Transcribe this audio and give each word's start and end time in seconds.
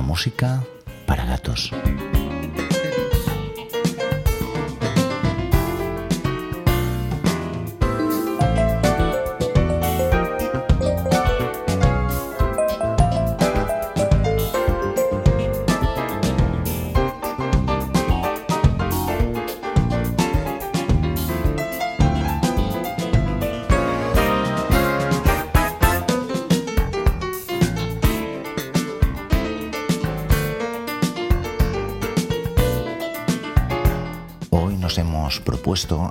Música 0.00 0.64
para 1.06 1.24
Gatos. 1.26 1.70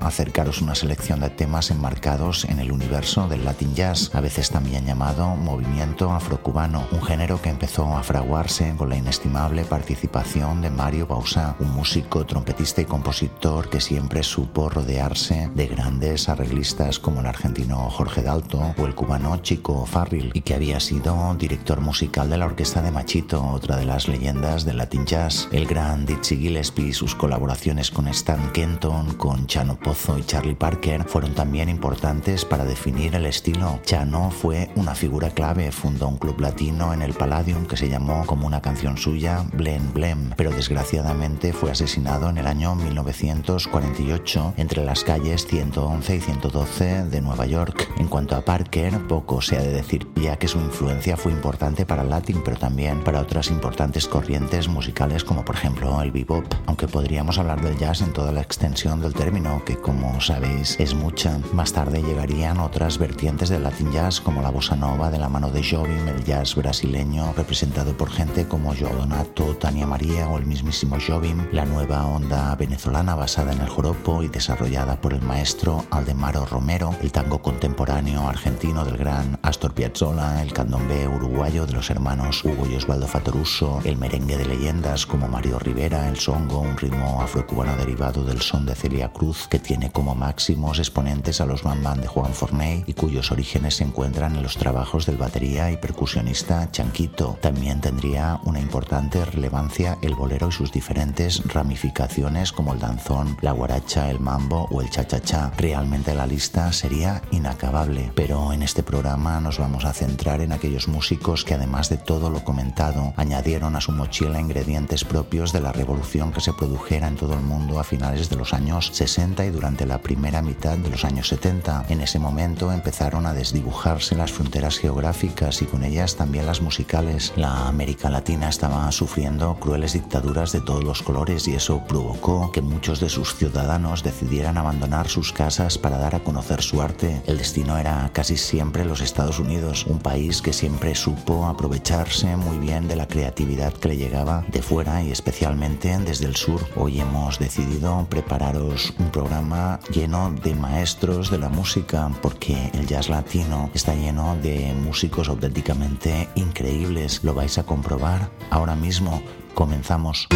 Acercaros 0.02 0.62
una 0.62 0.76
selección 0.76 1.20
de 1.20 1.30
temas 1.30 1.72
enmarcados 1.72 2.46
en 2.46 2.60
el 2.60 2.72
universo 2.72 3.28
del 3.28 3.46
Latin 3.46 3.74
Jazz, 3.76 4.12
a 4.14 4.22
veces 4.22 4.50
también 4.50 4.86
llamado 4.86 5.36
movimiento 5.36 6.12
afrocubano, 6.12 6.88
un 6.92 7.02
género 7.02 7.42
que 7.42 7.50
empezó 7.50 7.96
a 7.96 8.04
fraguarse 8.04 8.74
con 8.78 8.90
la 8.90 8.98
inestimable 8.98 9.64
participación 9.66 10.62
de 10.62 10.70
Mario 10.70 11.08
Bausá, 11.08 11.56
un 11.60 11.72
músico, 11.72 12.26
trompetista 12.26 12.82
y 12.82 12.86
compositor 12.86 13.70
que 13.70 13.82
siempre 13.82 14.24
supo 14.24 14.70
rodearse 14.70 15.50
de 15.56 15.68
grandes 15.68 16.30
arreglistas 16.30 17.00
como 17.00 17.22
el 17.22 17.28
argentino 17.28 17.90
Jorge 17.90 18.22
Dalto 18.22 18.74
o 18.78 18.86
el 18.86 18.96
cubano 18.96 19.38
Chico 19.38 19.86
Farril, 19.86 20.32
y 20.34 20.42
que 20.42 20.56
había 20.56 20.80
sido 20.80 21.36
director 21.36 21.82
musical 21.82 22.30
de 22.30 22.38
la 22.38 22.46
orquesta 22.46 22.82
de 22.82 22.92
Machito, 22.92 23.44
otra 23.46 23.78
de 23.78 23.86
las 23.86 24.08
leyendas 24.08 24.66
del 24.66 24.78
Latin 24.78 25.06
Jazz, 25.06 25.48
el 25.52 25.66
gran 25.66 26.06
Dizzy 26.06 26.38
Gillespie, 26.38 26.94
sus 26.94 27.16
colaboraciones 27.16 27.92
con 27.92 28.08
Stan 28.08 28.52
Kenton, 28.52 29.14
con 29.14 29.48
Chano 29.48 29.78
Y 30.18 30.24
Charlie 30.24 30.56
Parker 30.56 31.04
fueron 31.06 31.34
también 31.36 31.70
importantes 31.70 32.44
para 32.44 32.66
definir 32.66 33.14
el 33.16 33.26
estilo. 33.26 33.80
Chano 33.84 34.32
fue 34.32 34.70
una 34.76 34.96
figura 34.96 35.30
clave, 35.30 35.72
fundó 35.72 36.08
un 36.08 36.18
club 36.18 36.40
latino 36.42 36.94
en 36.94 37.02
el 37.02 37.14
Palladium 37.14 37.66
que 37.66 37.78
se 37.78 37.88
llamó 37.88 38.26
como 38.26 38.48
una 38.48 38.62
canción 38.62 38.98
suya 38.98 39.46
Blem 39.54 39.94
Blem, 39.94 40.32
pero 40.36 40.52
desgraciadamente 40.52 41.54
fue 41.54 41.72
asesinado 41.72 42.30
en 42.30 42.40
el 42.40 42.48
año 42.48 42.76
1948 42.76 44.56
entre 44.58 44.84
las 44.84 45.04
calles 45.04 45.46
111 45.46 46.16
y 46.16 46.20
112 46.20 47.06
de 47.06 47.22
Nueva 47.22 47.46
York. 47.46 47.88
En 47.98 48.08
cuanto 48.08 48.36
a 48.36 48.42
Parker, 48.42 49.08
poco 49.08 49.42
se 49.42 49.58
ha 49.58 49.62
de 49.62 49.72
decir 49.72 50.08
ya 50.16 50.38
que 50.38 50.48
su 50.48 50.60
influencia 50.60 51.16
fue 51.16 51.32
importante 51.32 51.86
para 51.86 52.02
el 52.02 52.10
latín, 52.10 52.42
pero 52.44 52.58
también 52.58 53.04
para 53.04 53.22
otras 53.22 53.50
importantes 53.50 54.08
corrientes 54.08 54.68
musicales 54.68 55.24
como 55.24 55.46
por 55.46 55.56
ejemplo 55.56 56.02
el 56.02 56.12
bebop, 56.12 56.46
aunque 56.66 56.88
podríamos 56.88 57.38
hablar 57.38 57.62
del 57.62 57.78
jazz 57.78 58.02
en 58.02 58.14
toda 58.14 58.32
la 58.32 58.42
extensión 58.42 59.00
del 59.00 59.14
término, 59.14 59.64
que 59.64 59.78
como 59.82 60.22
sabéis 60.22 60.76
es 60.80 60.94
mucha. 60.94 61.40
Más 61.54 61.74
tarde 61.74 62.02
llegarían 62.02 62.60
otras 62.60 62.98
vertientes 62.98 63.50
del 63.50 63.64
Latin 63.64 63.92
Jazz, 63.92 64.22
como 64.22 64.42
la 64.42 64.52
bossa 64.52 64.76
nova 64.76 65.10
de 65.10 65.18
la 65.18 65.30
mano 65.30 65.50
de 65.50 65.64
Jobim, 65.64 66.08
el 66.08 66.24
jazz 66.24 66.56
brasileño 66.56 67.34
representado 67.36 67.98
por 67.98 68.10
gente 68.10 68.48
como 68.48 68.76
Joe 68.76 68.94
Donato, 68.94 69.56
Tania 69.58 69.88
María 69.88 70.28
o 70.30 70.38
el 70.38 70.46
mismísimo 70.46 70.98
Jobim, 71.06 71.48
la 71.52 71.66
nueva 71.66 72.06
onda 72.06 72.56
venezolana 72.56 73.16
basada 73.16 73.54
en 73.54 73.62
el 73.62 73.70
joropo 73.70 74.24
y 74.24 74.28
desarrollada 74.28 75.02
por 75.02 75.14
el 75.14 75.22
maestro 75.22 75.84
Aldemaro 75.90 76.46
Romero, 76.46 76.96
el 77.02 77.12
tango 77.12 77.42
contemporáneo 77.42 78.28
argentino 78.28 78.86
del 78.86 78.98
gran 78.98 79.40
Astor 79.42 79.74
Piazzolla, 79.74 80.42
el 80.42 80.54
candombe 80.54 81.08
uruguayo 81.08 81.66
de 81.66 81.74
los 81.74 81.90
hermanos 81.90 82.44
Hugo 82.46 82.68
y 82.68 82.76
Osvaldo 82.76 83.08
Fatoruso, 83.08 83.82
el 83.84 83.98
merengue 83.98 84.38
de 84.38 84.46
leyendas 84.46 85.06
como 85.06 85.28
Mario 85.28 85.60
Rivera, 85.60 86.08
el 86.08 86.18
songo, 86.18 86.60
un 86.60 86.78
ritmo 86.78 87.22
afrocubano 87.22 87.76
derivado 87.76 88.24
del 88.24 88.42
son 88.42 88.66
de 88.66 88.76
Celia 88.76 89.12
Cruz, 89.12 89.48
que 89.48 89.60
tiene 89.60 89.71
como 89.94 90.16
máximos 90.16 90.80
exponentes 90.80 91.40
a 91.40 91.46
los 91.46 91.64
Bam 91.64 91.82
de 92.02 92.08
Juan 92.08 92.34
Forney 92.34 92.84
y 92.88 92.94
cuyos 92.94 93.32
orígenes 93.32 93.78
se 93.78 93.86
encuentran 93.86 94.36
en 94.36 94.44
los 94.44 94.58
trabajos 94.58 95.06
del 95.06 95.16
batería 95.16 95.72
y 95.72 95.78
percusionista 95.78 96.70
Chanquito. 96.72 97.38
También 97.42 97.80
tendría 97.80 98.42
una 98.44 98.60
importante 98.60 99.24
relevancia 99.24 99.98
el 100.02 100.14
bolero 100.14 100.50
y 100.50 100.52
sus 100.52 100.74
diferentes 100.74 101.42
ramificaciones 101.46 102.52
como 102.52 102.74
el 102.74 102.80
danzón, 102.80 103.38
la 103.40 103.54
guaracha, 103.54 104.12
el 104.12 104.20
mambo 104.20 104.68
o 104.72 104.82
el 104.82 104.90
cha-cha-cha. 104.90 105.54
Realmente 105.58 106.14
la 106.16 106.28
lista 106.28 106.74
sería 106.74 107.22
inacabable, 107.32 108.12
pero 108.14 108.52
en 108.52 108.64
este 108.64 108.84
programa 108.84 109.40
nos 109.40 109.58
vamos 109.58 109.86
a 109.86 109.94
centrar 109.94 110.42
en 110.42 110.52
aquellos 110.52 110.90
músicos 110.90 111.46
que 111.46 111.54
además 111.54 111.88
de 111.88 111.98
todo 111.98 112.30
lo 112.30 112.44
comentado, 112.44 113.14
añadieron 113.16 113.78
a 113.78 113.82
su 113.82 113.94
mochila 113.94 114.42
ingredientes 114.42 115.06
propios 115.06 115.54
de 115.54 115.62
la 115.62 115.72
revolución 115.72 116.34
que 116.34 116.42
se 116.42 116.52
produjera 116.52 117.08
en 117.08 117.16
todo 117.16 117.34
el 117.36 117.42
mundo 117.42 117.80
a 117.80 117.86
finales 117.86 118.30
de 118.30 118.36
los 118.36 118.54
años 118.54 118.92
60 118.94 119.46
y 119.46 119.50
durante 119.50 119.61
la 119.62 120.02
primera 120.02 120.42
mitad 120.42 120.76
de 120.76 120.90
los 120.90 121.06
años 121.06 121.28
70. 121.28 121.86
En 121.90 122.02
ese 122.02 122.18
momento 122.18 122.72
empezaron 122.72 123.28
a 123.28 123.34
desdibujarse 123.34 124.16
las 124.16 124.32
fronteras 124.32 124.80
geográficas 124.80 125.62
y 125.62 125.66
con 125.66 125.84
ellas 125.84 126.16
también 126.16 126.48
las 126.48 126.62
musicales. 126.62 127.32
La 127.36 127.68
América 127.68 128.10
Latina 128.10 128.50
estaba 128.50 128.92
sufriendo 128.92 129.56
crueles 129.60 129.94
dictaduras 129.94 130.52
de 130.52 130.62
todos 130.62 130.84
los 130.84 131.04
colores 131.04 131.48
y 131.48 131.54
eso 131.54 131.84
provocó 131.88 132.52
que 132.52 132.64
muchos 132.64 133.00
de 133.00 133.10
sus 133.10 133.36
ciudadanos 133.36 134.04
decidieran 134.04 134.58
abandonar 134.58 135.10
sus 135.10 135.32
casas 135.32 135.78
para 135.78 136.00
dar 136.00 136.16
a 136.16 136.24
conocer 136.24 136.64
su 136.64 136.82
arte. 136.82 137.22
El 137.28 137.38
destino 137.38 137.78
era 137.78 138.10
casi 138.14 138.38
siempre 138.38 138.84
los 138.84 139.02
Estados 139.02 139.38
Unidos, 139.38 139.86
un 139.86 140.00
país 140.00 140.42
que 140.42 140.54
siempre 140.54 140.96
supo 140.96 141.46
aprovecharse 141.46 142.36
muy 142.36 142.58
bien 142.58 142.88
de 142.88 142.96
la 142.96 143.08
creatividad 143.08 143.74
que 143.74 143.90
le 143.90 143.98
llegaba 143.98 144.44
de 144.52 144.64
fuera 144.64 145.04
y 145.04 145.12
especialmente 145.12 145.96
desde 146.00 146.26
el 146.26 146.36
sur. 146.36 146.66
Hoy 146.76 147.00
hemos 147.00 147.38
decidido 147.38 148.08
prepararos 148.10 148.94
un 148.98 149.12
programa 149.12 149.51
lleno 149.92 150.32
de 150.44 150.56
maestros 150.56 151.30
de 151.30 151.38
la 151.38 151.50
música, 151.50 152.10
porque 152.22 152.72
el 152.74 152.88
jazz 152.88 153.10
latino 153.10 153.70
está 153.74 153.94
lleno 153.94 154.36
de 154.42 154.74
músicos 154.74 155.30
auténticamente 155.30 156.30
increíbles. 156.36 157.24
Lo 157.24 157.34
vais 157.34 157.58
a 157.58 157.64
comprobar 157.64 158.30
ahora 158.50 158.76
mismo. 158.76 159.22
Comenzamos. 159.54 160.28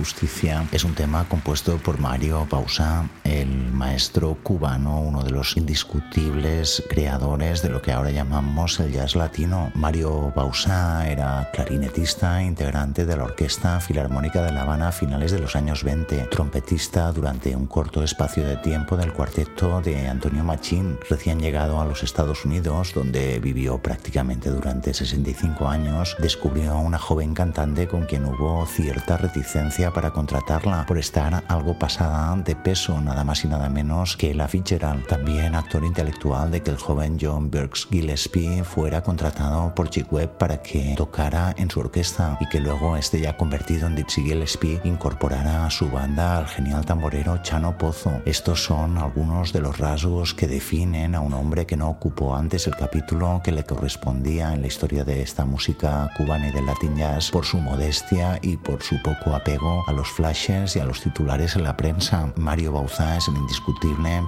Justicia, 0.00 0.66
es 0.72 0.84
un 0.84 0.94
tema 0.94 1.28
compuesto 1.28 1.76
por 1.76 2.00
Mario 2.00 2.46
Pausa, 2.48 3.06
el 3.22 3.69
maestro 3.80 4.36
cubano, 4.42 5.00
uno 5.00 5.22
de 5.22 5.30
los 5.30 5.56
indiscutibles 5.56 6.84
creadores 6.90 7.62
de 7.62 7.70
lo 7.70 7.80
que 7.80 7.92
ahora 7.92 8.10
llamamos 8.10 8.78
el 8.78 8.92
jazz 8.92 9.16
latino. 9.16 9.72
Mario 9.74 10.30
Pausa 10.34 11.08
era 11.08 11.48
clarinetista, 11.50 12.42
integrante 12.42 13.06
de 13.06 13.16
la 13.16 13.24
Orquesta 13.24 13.80
Filarmónica 13.80 14.42
de 14.42 14.52
La 14.52 14.62
Habana 14.62 14.88
a 14.88 14.92
finales 14.92 15.32
de 15.32 15.38
los 15.38 15.56
años 15.56 15.82
20, 15.82 16.28
trompetista 16.30 17.10
durante 17.10 17.56
un 17.56 17.66
corto 17.66 18.02
espacio 18.02 18.46
de 18.46 18.58
tiempo 18.58 18.98
del 18.98 19.14
cuarteto 19.14 19.80
de 19.80 20.08
Antonio 20.08 20.44
Machín, 20.44 20.98
recién 21.08 21.40
llegado 21.40 21.80
a 21.80 21.86
los 21.86 22.02
Estados 22.02 22.44
Unidos, 22.44 22.92
donde 22.94 23.40
vivió 23.40 23.78
prácticamente 23.78 24.50
durante 24.50 24.92
65 24.92 25.66
años, 25.66 26.16
descubrió 26.18 26.72
a 26.72 26.80
una 26.80 26.98
joven 26.98 27.32
cantante 27.32 27.88
con 27.88 28.04
quien 28.04 28.26
hubo 28.26 28.66
cierta 28.66 29.16
reticencia 29.16 29.90
para 29.90 30.10
contratarla 30.10 30.84
por 30.84 30.98
estar 30.98 31.44
algo 31.48 31.78
pasada 31.78 32.36
de 32.36 32.54
peso, 32.54 33.00
nada 33.00 33.24
más 33.24 33.42
y 33.46 33.48
nada 33.48 33.69
menos 33.70 34.16
que 34.16 34.34
la 34.34 34.48
Fitzgerald, 34.48 35.06
también 35.06 35.54
actor 35.54 35.84
intelectual 35.84 36.50
de 36.50 36.62
que 36.62 36.70
el 36.70 36.76
joven 36.76 37.16
John 37.20 37.50
Burks 37.50 37.86
Gillespie 37.90 38.64
fuera 38.64 39.02
contratado 39.02 39.74
por 39.74 39.88
Chick 39.88 40.12
Webb 40.12 40.36
para 40.38 40.60
que 40.60 40.94
tocara 40.96 41.54
en 41.56 41.70
su 41.70 41.80
orquesta 41.80 42.36
y 42.40 42.48
que 42.48 42.60
luego 42.60 42.96
este 42.96 43.20
ya 43.20 43.36
convertido 43.36 43.86
en 43.86 43.96
Dixie 43.96 44.24
Gillespie 44.24 44.80
incorporara 44.84 45.66
a 45.66 45.70
su 45.70 45.88
banda 45.88 46.38
al 46.38 46.48
genial 46.48 46.84
tamborero 46.84 47.40
Chano 47.42 47.78
Pozo. 47.78 48.20
Estos 48.24 48.64
son 48.64 48.98
algunos 48.98 49.52
de 49.52 49.60
los 49.60 49.78
rasgos 49.78 50.34
que 50.34 50.48
definen 50.48 51.14
a 51.14 51.20
un 51.20 51.34
hombre 51.34 51.66
que 51.66 51.76
no 51.76 51.88
ocupó 51.88 52.34
antes 52.34 52.66
el 52.66 52.74
capítulo 52.74 53.40
que 53.44 53.52
le 53.52 53.64
correspondía 53.64 54.52
en 54.52 54.62
la 54.62 54.66
historia 54.66 55.04
de 55.04 55.22
esta 55.22 55.44
música 55.44 56.10
cubana 56.16 56.48
y 56.48 56.52
del 56.52 56.66
latin 56.66 56.96
jazz 56.96 57.30
por 57.30 57.44
su 57.44 57.58
modestia 57.58 58.38
y 58.42 58.56
por 58.56 58.82
su 58.82 59.00
poco 59.02 59.34
apego 59.34 59.84
a 59.86 59.92
los 59.92 60.08
flashes 60.08 60.74
y 60.76 60.80
a 60.80 60.84
los 60.84 61.00
titulares 61.00 61.54
en 61.56 61.62
la 61.62 61.76
prensa. 61.76 62.32
Mario 62.36 62.72
Bauza 62.72 63.16
es 63.16 63.28
el 63.28 63.36
indiscutible 63.36 63.59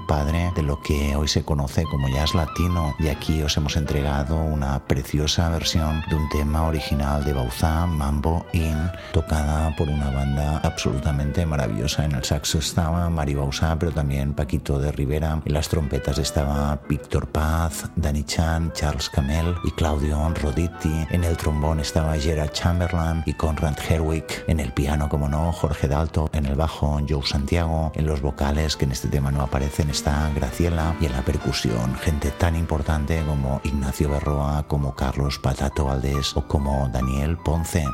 padre 0.06 0.52
de 0.54 0.62
lo 0.62 0.80
que 0.80 1.16
hoy 1.16 1.28
se 1.28 1.44
conoce 1.44 1.84
como 1.84 2.08
jazz 2.08 2.34
latino 2.34 2.94
y 2.98 3.08
aquí 3.08 3.42
os 3.42 3.56
hemos 3.56 3.76
entregado 3.76 4.36
una 4.36 4.84
preciosa 4.86 5.48
versión 5.48 6.02
de 6.08 6.16
un 6.16 6.28
tema 6.28 6.66
original 6.66 7.24
de 7.24 7.32
Bauza, 7.32 7.86
Mambo 7.86 8.46
In, 8.52 8.90
tocada 9.12 9.74
por 9.76 9.88
una 9.88 10.10
banda 10.10 10.60
absolutamente 10.62 11.46
maravillosa. 11.46 12.04
En 12.04 12.12
el 12.12 12.24
saxo 12.24 12.58
estaba 12.58 13.08
Mario 13.10 13.40
Bauza, 13.40 13.78
pero 13.78 13.92
también 13.92 14.34
Paquito 14.34 14.78
de 14.78 14.92
Rivera. 14.92 15.40
En 15.44 15.52
las 15.54 15.68
trompetas 15.68 16.18
estaba 16.18 16.80
Víctor 16.88 17.28
Paz, 17.28 17.90
Danny 17.96 18.24
Chan, 18.24 18.72
Charles 18.72 19.08
Camel 19.08 19.54
y 19.64 19.70
Claudio 19.72 20.32
Roditti. 20.34 21.06
En 21.10 21.24
el 21.24 21.36
trombón 21.36 21.80
estaba 21.80 22.16
Gerard 22.16 22.52
Chamberlain 22.52 23.22
y 23.26 23.34
Conrad 23.34 23.78
Herwig. 23.88 24.24
En 24.46 24.60
el 24.60 24.72
piano, 24.72 25.08
como 25.08 25.28
no, 25.28 25.52
Jorge 25.52 25.88
Dalto. 25.88 26.30
En 26.32 26.46
el 26.46 26.54
bajo, 26.54 27.00
Joe 27.08 27.24
Santiago. 27.24 27.92
En 27.94 28.06
los 28.06 28.20
vocales, 28.20 28.76
que 28.76 28.84
en 28.84 28.92
este 28.92 29.08
tema 29.08 29.21
no 29.30 29.42
aparecen, 29.42 29.90
está 29.90 30.30
Graciela. 30.34 30.96
Y 31.00 31.06
en 31.06 31.12
la 31.12 31.22
percusión, 31.22 31.94
gente 31.96 32.30
tan 32.30 32.56
importante 32.56 33.22
como 33.24 33.60
Ignacio 33.64 34.10
Berroa, 34.10 34.64
como 34.66 34.94
Carlos 34.94 35.38
Patato 35.38 35.84
Valdés 35.84 36.36
o 36.36 36.46
como 36.46 36.88
Daniel 36.88 37.36
Ponce. 37.36 37.84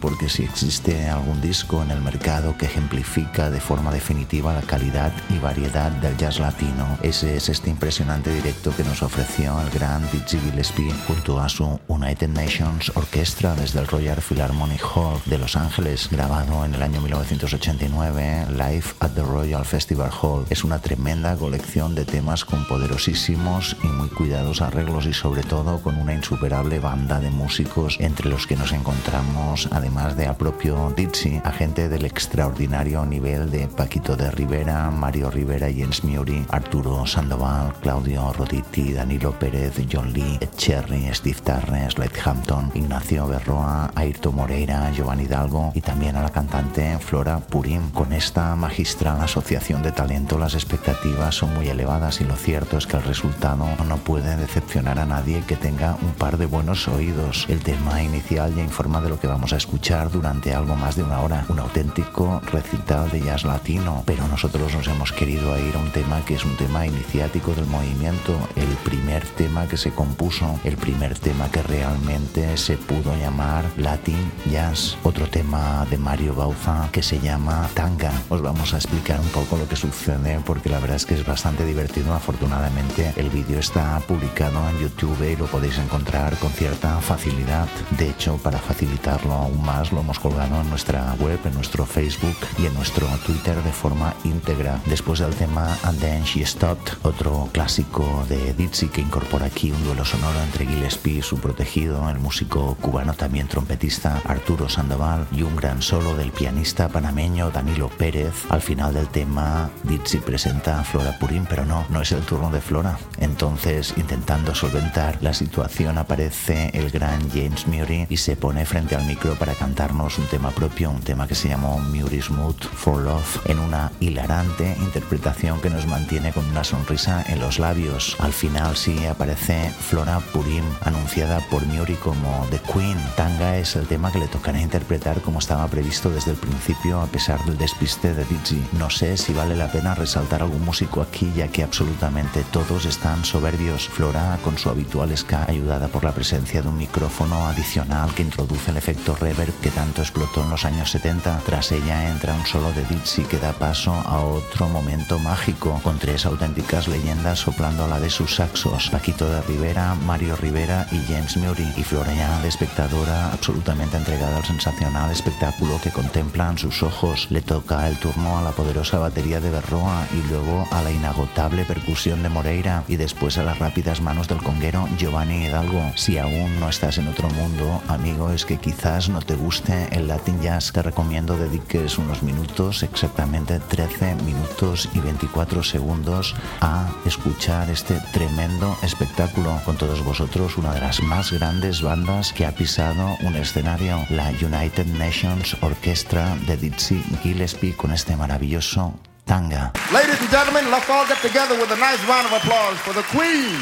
Porque 0.00 0.28
si 0.28 0.42
existe 0.42 1.08
algún 1.08 1.40
disco 1.40 1.82
en 1.82 1.90
el 1.90 2.00
mercado 2.00 2.56
que 2.56 2.66
ejemplifica 2.66 3.50
de 3.50 3.60
forma 3.60 3.92
definitiva 3.92 4.52
la 4.52 4.62
calidad 4.62 5.12
y 5.30 5.38
variedad 5.38 5.90
del 5.90 6.16
jazz 6.16 6.38
latino, 6.38 6.98
ese 7.02 7.36
es 7.36 7.48
este 7.48 7.70
impresionante 7.70 8.32
directo 8.32 8.74
que 8.76 8.84
nos 8.84 9.02
ofreció 9.02 9.60
el 9.60 9.70
gran 9.70 10.02
Dizzy 10.10 10.38
Gillespie 10.38 10.92
junto 11.06 11.40
a 11.40 11.48
su 11.48 11.80
United 11.88 12.28
Nations 12.28 12.92
Orchestra 12.94 13.54
desde 13.54 13.80
el 13.80 13.86
Royal 13.86 14.20
Philharmonic 14.20 14.82
Hall 14.94 15.20
de 15.26 15.38
Los 15.38 15.56
Ángeles, 15.56 16.08
grabado 16.10 16.64
en 16.64 16.74
el 16.74 16.82
año 16.82 17.00
1989, 17.00 18.46
Live 18.50 18.84
at 19.00 19.10
the 19.12 19.22
Royal 19.22 19.64
Festival 19.64 20.10
Hall. 20.20 20.44
Es 20.50 20.64
una 20.64 20.80
tremenda 20.80 21.36
colección 21.36 21.94
de 21.94 22.04
temas 22.04 22.44
con 22.44 22.66
poderosísimos 22.66 23.76
y 23.82 23.86
muy 23.86 24.08
cuidados 24.08 24.60
arreglos 24.60 25.06
y 25.06 25.12
sobre 25.12 25.42
todo 25.42 25.80
con 25.80 25.96
una 25.98 26.14
insuperable 26.14 26.78
banda 26.78 27.20
de 27.20 27.30
músicos 27.30 27.96
entre 28.00 28.28
los 28.28 28.46
que 28.46 28.56
nos 28.56 28.71
encontramos 28.72 29.68
además 29.70 30.16
de 30.16 30.26
al 30.26 30.36
propio 30.36 30.92
Dizzy, 30.96 31.40
a 31.44 31.52
gente 31.52 31.88
del 31.88 32.04
extraordinario 32.04 33.04
nivel 33.06 33.50
de 33.50 33.68
Paquito 33.68 34.16
de 34.16 34.30
Rivera, 34.30 34.90
Mario 34.90 35.30
Rivera, 35.30 35.70
Jens 35.70 36.04
Miuri, 36.04 36.44
Arturo 36.50 37.06
Sandoval, 37.06 37.72
Claudio 37.80 38.32
Roditi, 38.32 38.92
Danilo 38.92 39.32
Pérez, 39.38 39.74
John 39.90 40.12
Lee, 40.12 40.38
Cherry, 40.56 41.08
Steve 41.12 41.40
Tarnes, 41.42 41.98
Led 41.98 42.12
Hampton, 42.24 42.70
Ignacio 42.74 43.26
Berroa, 43.26 43.90
Ayrton 43.94 44.34
Moreira, 44.34 44.90
Giovanni 44.92 45.24
Hidalgo 45.24 45.72
y 45.74 45.80
también 45.80 46.16
a 46.16 46.22
la 46.22 46.30
cantante 46.30 46.98
Flora 46.98 47.38
Purim. 47.38 47.90
Con 47.90 48.12
esta 48.12 48.54
magistral 48.56 49.20
asociación 49.20 49.82
de 49.82 49.92
talento 49.92 50.38
las 50.38 50.54
expectativas 50.54 51.34
son 51.34 51.54
muy 51.54 51.68
elevadas 51.68 52.20
y 52.20 52.24
lo 52.24 52.36
cierto 52.36 52.78
es 52.78 52.86
que 52.86 52.96
el 52.96 53.04
resultado 53.04 53.66
no 53.86 53.96
puede 53.98 54.36
decepcionar 54.36 54.98
a 54.98 55.06
nadie 55.06 55.42
que 55.46 55.56
tenga 55.56 55.96
un 56.02 56.12
par 56.12 56.38
de 56.38 56.46
buenos 56.46 56.88
oídos. 56.88 57.46
El 57.48 57.60
tema 57.60 58.02
inicial 58.02 58.51
ya 58.54 58.62
informa 58.62 59.00
de 59.00 59.08
lo 59.08 59.18
que 59.18 59.26
vamos 59.26 59.52
a 59.52 59.56
escuchar 59.56 60.10
durante 60.10 60.54
algo 60.54 60.76
más 60.76 60.96
de 60.96 61.02
una 61.02 61.20
hora, 61.20 61.44
un 61.48 61.58
auténtico 61.58 62.40
recital 62.50 63.10
de 63.10 63.20
jazz 63.20 63.44
latino, 63.44 64.02
pero 64.06 64.26
nosotros 64.28 64.74
nos 64.74 64.86
hemos 64.88 65.12
querido 65.12 65.58
ir 65.58 65.74
a 65.74 65.78
un 65.78 65.90
tema 65.90 66.24
que 66.24 66.34
es 66.34 66.44
un 66.44 66.56
tema 66.56 66.86
iniciático 66.86 67.54
del 67.54 67.66
movimiento, 67.66 68.36
el 68.56 68.68
primer 68.84 69.26
tema 69.26 69.66
que 69.66 69.76
se 69.76 69.90
compuso, 69.90 70.58
el 70.64 70.76
primer 70.76 71.18
tema 71.18 71.50
que 71.50 71.62
realmente 71.62 72.56
se 72.56 72.76
pudo 72.76 73.16
llamar 73.16 73.64
Latin 73.76 74.32
Jazz, 74.50 74.96
otro 75.02 75.28
tema 75.28 75.86
de 75.90 75.98
Mario 75.98 76.34
Bauza 76.34 76.88
que 76.92 77.02
se 77.02 77.18
llama 77.18 77.68
Tanga. 77.74 78.12
Os 78.28 78.42
vamos 78.42 78.74
a 78.74 78.76
explicar 78.76 79.20
un 79.20 79.28
poco 79.28 79.56
lo 79.56 79.68
que 79.68 79.76
sucede 79.76 80.40
porque 80.44 80.68
la 80.68 80.78
verdad 80.78 80.96
es 80.96 81.06
que 81.06 81.14
es 81.14 81.26
bastante 81.26 81.64
divertido. 81.64 82.12
Afortunadamente 82.14 83.12
el 83.16 83.30
vídeo 83.30 83.58
está 83.58 84.00
publicado 84.06 84.68
en 84.70 84.78
YouTube 84.78 85.30
y 85.30 85.36
lo 85.36 85.46
podéis 85.46 85.78
encontrar 85.78 86.36
con 86.38 86.50
cierta 86.50 87.00
facilidad. 87.00 87.68
De 87.98 88.10
hecho, 88.10 88.38
para 88.42 88.58
facilitarlo 88.58 89.32
aún 89.32 89.64
más, 89.64 89.92
lo 89.92 90.00
hemos 90.00 90.18
colgado 90.18 90.60
en 90.60 90.68
nuestra 90.68 91.14
web, 91.20 91.38
en 91.44 91.54
nuestro 91.54 91.86
Facebook 91.86 92.36
y 92.58 92.66
en 92.66 92.74
nuestro 92.74 93.06
Twitter 93.26 93.56
de 93.62 93.72
forma 93.72 94.14
íntegra. 94.24 94.80
Después 94.86 95.20
del 95.20 95.34
tema 95.34 95.76
And 95.84 96.00
Then 96.00 96.24
She 96.24 96.44
Stopped, 96.44 96.94
otro 97.02 97.48
clásico 97.52 98.24
de 98.28 98.52
Dizzy 98.54 98.88
que 98.88 99.00
incorpora 99.00 99.46
aquí 99.46 99.70
un 99.70 99.82
duelo 99.84 100.04
sonoro 100.04 100.40
entre 100.42 100.66
Gillespie, 100.66 101.22
su 101.22 101.38
protegido, 101.38 102.08
el 102.10 102.18
músico 102.18 102.76
cubano 102.80 103.14
también 103.14 103.48
trompetista 103.48 104.20
Arturo 104.24 104.68
Sandoval 104.68 105.26
y 105.32 105.42
un 105.42 105.56
gran 105.56 105.82
solo 105.82 106.14
del 106.16 106.32
pianista 106.32 106.88
panameño 106.88 107.50
Danilo 107.50 107.88
Pérez. 107.88 108.34
Al 108.50 108.60
final 108.60 108.94
del 108.94 109.08
tema, 109.08 109.70
Dizzy 109.84 110.18
presenta 110.18 110.80
a 110.80 110.84
Flora 110.84 111.18
Purín, 111.18 111.46
pero 111.48 111.64
no, 111.64 111.86
no 111.88 112.02
es 112.02 112.12
el 112.12 112.22
turno 112.22 112.50
de 112.50 112.60
Flora. 112.60 112.98
Entonces, 113.18 113.94
intentando 113.96 114.54
solventar 114.54 115.18
la 115.20 115.34
situación, 115.34 115.98
aparece 115.98 116.70
el 116.74 116.90
gran 116.90 117.30
James 117.30 117.66
Murray 117.66 118.06
y 118.08 118.16
se 118.16 118.31
pone 118.36 118.64
frente 118.66 118.94
al 118.94 119.04
micro 119.06 119.34
para 119.34 119.54
cantarnos 119.54 120.18
un 120.18 120.26
tema 120.26 120.50
propio, 120.50 120.90
un 120.90 121.00
tema 121.00 121.26
que 121.26 121.34
se 121.34 121.48
llamó 121.48 121.78
Murray's 121.78 122.30
Mood 122.30 122.56
for 122.56 123.02
Love, 123.02 123.40
en 123.46 123.58
una 123.58 123.92
hilarante 124.00 124.76
interpretación 124.80 125.60
que 125.60 125.70
nos 125.70 125.86
mantiene 125.86 126.32
con 126.32 126.44
una 126.46 126.64
sonrisa 126.64 127.24
en 127.28 127.40
los 127.40 127.58
labios. 127.58 128.16
Al 128.18 128.32
final 128.32 128.76
sí 128.76 129.06
aparece 129.06 129.70
Flora 129.70 130.20
Purim, 130.32 130.64
anunciada 130.82 131.40
por 131.50 131.64
Murray 131.66 131.96
como 131.96 132.46
The 132.50 132.60
Queen. 132.60 132.98
Tanga 133.16 133.56
es 133.56 133.76
el 133.76 133.86
tema 133.86 134.12
que 134.12 134.18
le 134.18 134.28
tocará 134.28 134.60
interpretar 134.60 135.20
como 135.20 135.38
estaba 135.38 135.66
previsto 135.68 136.10
desde 136.10 136.32
el 136.32 136.36
principio 136.36 137.00
a 137.00 137.06
pesar 137.06 137.44
del 137.44 137.58
despiste 137.58 138.14
de 138.14 138.24
Dizzy. 138.24 138.62
No 138.78 138.90
sé 138.90 139.16
si 139.16 139.32
vale 139.32 139.56
la 139.56 139.70
pena 139.70 139.94
resaltar 139.94 140.42
algún 140.42 140.64
músico 140.64 141.00
aquí 141.00 141.32
ya 141.36 141.48
que 141.48 141.62
absolutamente 141.62 142.44
todos 142.52 142.86
están 142.86 143.24
soberbios. 143.24 143.88
Flora 143.88 144.38
con 144.42 144.58
su 144.58 144.70
habitual 144.70 145.16
ska 145.16 145.44
ayudada 145.48 145.88
por 145.88 146.04
la 146.04 146.12
presencia 146.12 146.62
de 146.62 146.68
un 146.68 146.78
micrófono 146.78 147.46
adicional 147.46 148.14
que 148.14 148.21
introduce 148.22 148.70
el 148.70 148.76
efecto 148.76 149.14
reverb 149.14 149.52
que 149.60 149.70
tanto 149.70 150.02
explotó 150.02 150.42
en 150.42 150.50
los 150.50 150.64
años 150.64 150.90
70. 150.90 151.42
Tras 151.44 151.72
ella 151.72 152.08
entra 152.08 152.34
un 152.34 152.46
solo 152.46 152.72
de 152.72 152.84
Dizzy 152.84 153.24
que 153.24 153.38
da 153.38 153.52
paso 153.52 153.92
a 153.92 154.20
otro 154.20 154.68
momento 154.68 155.18
mágico 155.18 155.80
con 155.82 155.98
tres 155.98 156.24
auténticas 156.26 156.88
leyendas 156.88 157.40
soplando 157.40 157.84
a 157.84 157.88
la 157.88 158.00
de 158.00 158.10
sus 158.10 158.36
saxos. 158.36 158.90
Paquito 158.90 159.28
de 159.28 159.42
Rivera, 159.42 159.94
Mario 159.94 160.36
Rivera 160.36 160.86
y 160.92 160.98
James 161.12 161.36
Murray 161.36 161.72
y 161.76 161.82
Flora 161.82 162.12
de 162.12 162.48
espectadora 162.48 163.32
absolutamente 163.32 163.96
entregada 163.96 164.36
al 164.36 164.44
sensacional 164.44 165.10
espectáculo 165.10 165.80
que 165.82 165.90
contemplan 165.90 166.58
sus 166.58 166.82
ojos. 166.82 167.26
Le 167.30 167.40
toca 167.40 167.88
el 167.88 167.96
turno 167.98 168.38
a 168.38 168.42
la 168.42 168.50
poderosa 168.52 168.98
batería 168.98 169.40
de 169.40 169.50
Berroa 169.50 170.06
y 170.12 170.28
luego 170.28 170.68
a 170.70 170.82
la 170.82 170.90
inagotable 170.90 171.64
percusión 171.64 172.22
de 172.22 172.28
Moreira 172.28 172.84
y 172.86 172.96
después 172.96 173.38
a 173.38 173.44
las 173.44 173.58
rápidas 173.58 174.00
manos 174.00 174.28
del 174.28 174.42
conguero 174.42 174.88
Giovanni 174.98 175.46
Hidalgo. 175.46 175.92
Si 175.96 176.18
aún 176.18 176.60
no 176.60 176.68
estás 176.68 176.98
en 176.98 177.08
otro 177.08 177.28
mundo, 177.30 177.82
amigo, 177.88 178.11
es 178.12 178.44
que 178.44 178.58
quizás 178.58 179.08
no 179.08 179.20
te 179.20 179.34
guste 179.34 179.88
el 179.90 180.06
Latin 180.06 180.40
Jazz. 180.42 180.72
Te 180.72 180.82
recomiendo 180.82 181.36
dediques 181.36 181.98
unos 181.98 182.22
minutos, 182.22 182.82
exactamente 182.82 183.58
13 183.58 184.16
minutos 184.16 184.88
y 184.94 185.00
24 185.00 185.62
segundos, 185.62 186.34
a 186.60 186.88
escuchar 187.06 187.70
este 187.70 187.98
tremendo 188.12 188.76
espectáculo 188.82 189.58
con 189.64 189.76
todos 189.76 190.04
vosotros, 190.04 190.58
una 190.58 190.74
de 190.74 190.80
las 190.80 191.02
más 191.02 191.32
grandes 191.32 191.80
bandas 191.80 192.32
que 192.32 192.44
ha 192.44 192.52
pisado 192.52 193.16
un 193.22 193.34
escenario, 193.36 194.04
la 194.10 194.28
United 194.28 194.86
Nations 194.86 195.56
Orchestra 195.62 196.36
de 196.46 196.56
Dizzy 196.56 197.02
Gillespie 197.22 197.74
con 197.74 197.92
este 197.92 198.14
maravilloso 198.14 198.94
tanga. 199.24 199.72
Ladies 199.90 200.20
and 200.20 200.30
gentlemen, 200.30 200.70
let's 200.70 200.88
all 200.90 201.06
get 201.06 201.20
together 201.22 201.58
with 201.58 201.70
a 201.72 201.76
nice 201.76 202.02
round 202.06 202.26
of 202.26 202.32
applause 202.32 202.78
for 202.78 202.92
the 202.92 203.04
Queen, 203.10 203.58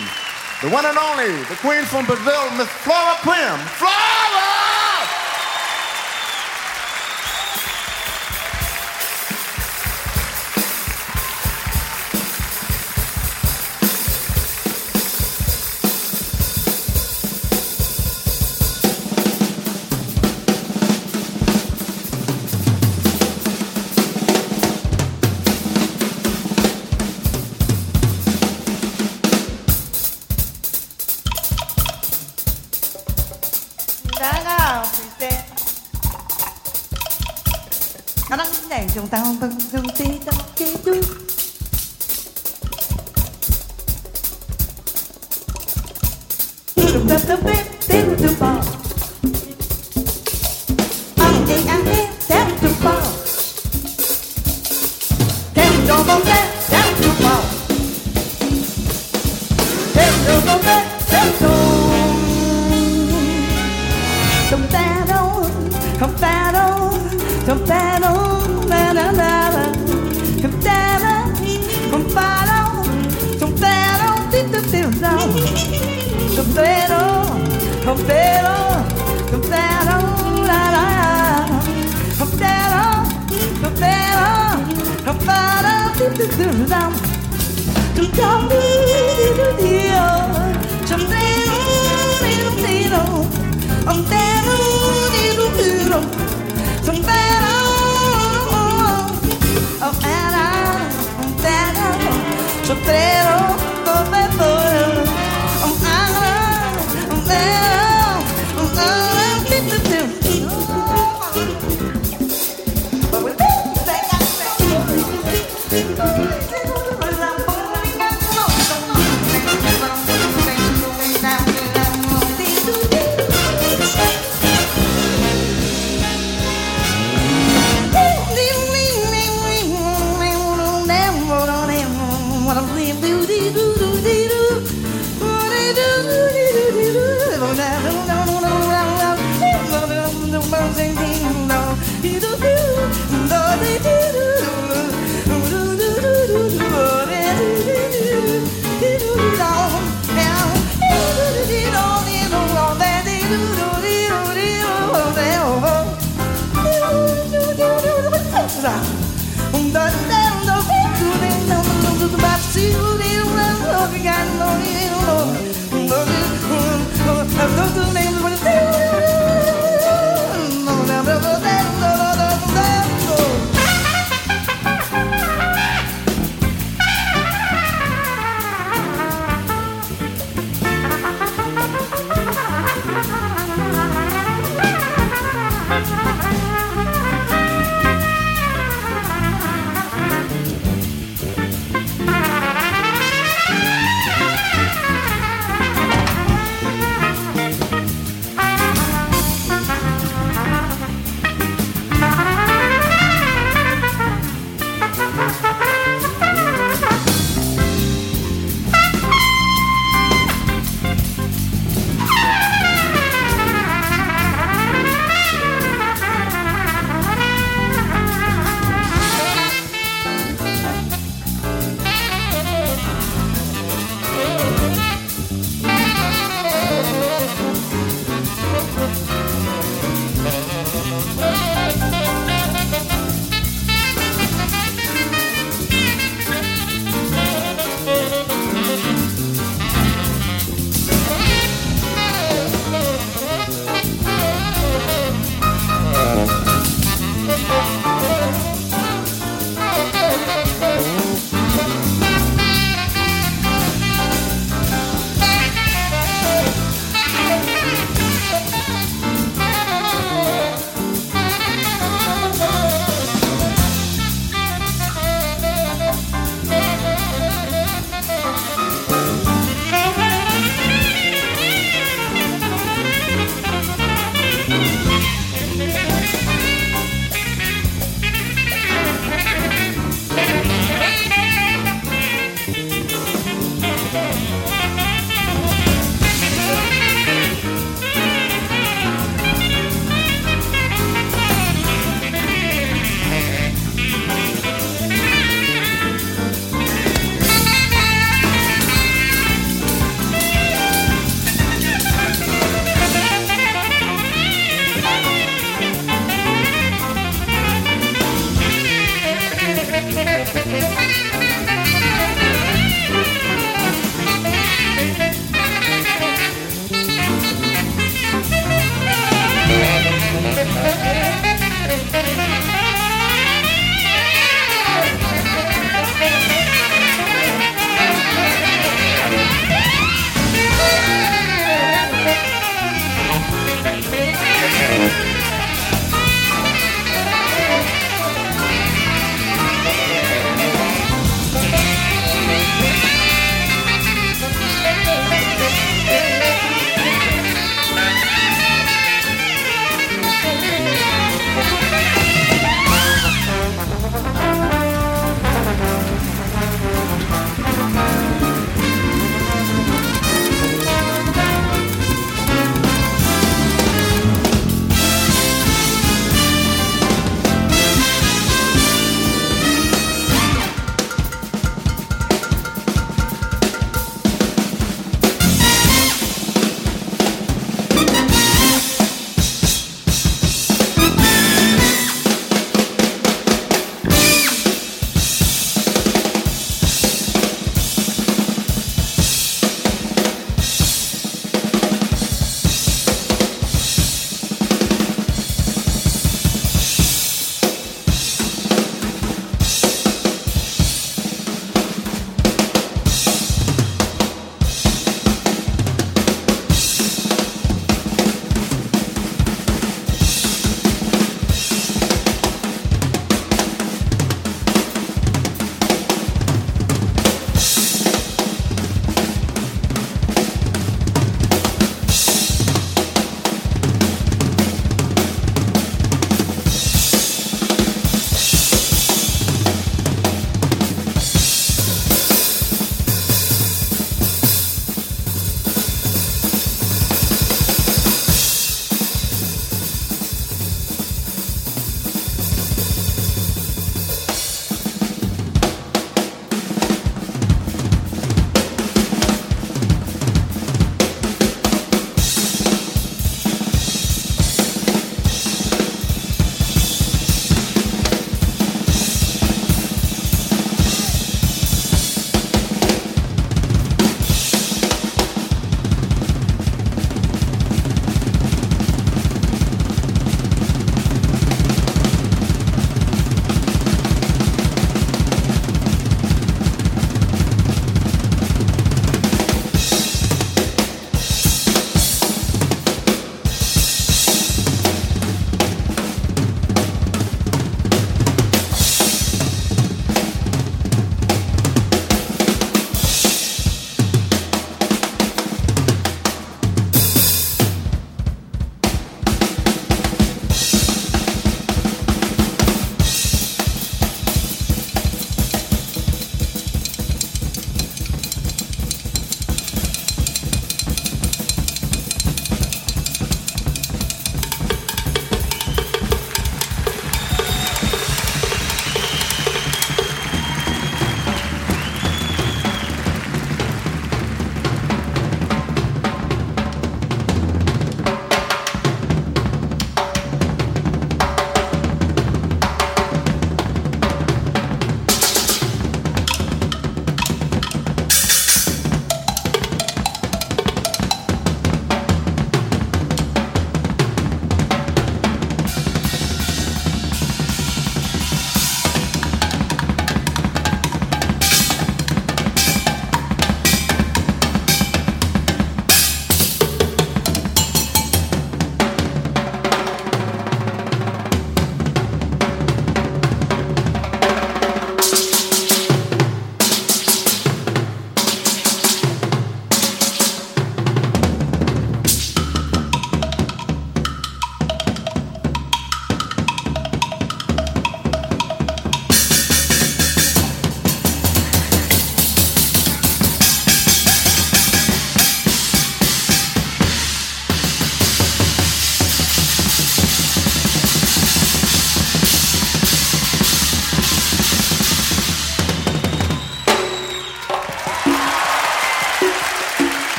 the 0.63 0.69
one 0.69 0.85
and 0.85 0.99
only, 0.99 1.43
the 1.45 1.57
Queen 1.57 1.85
from 1.85 2.05
Brazil, 2.05 2.51
Miss 2.57 2.69
Flora 2.85 3.17
Prim. 3.23 3.59
Flora! 3.79 4.80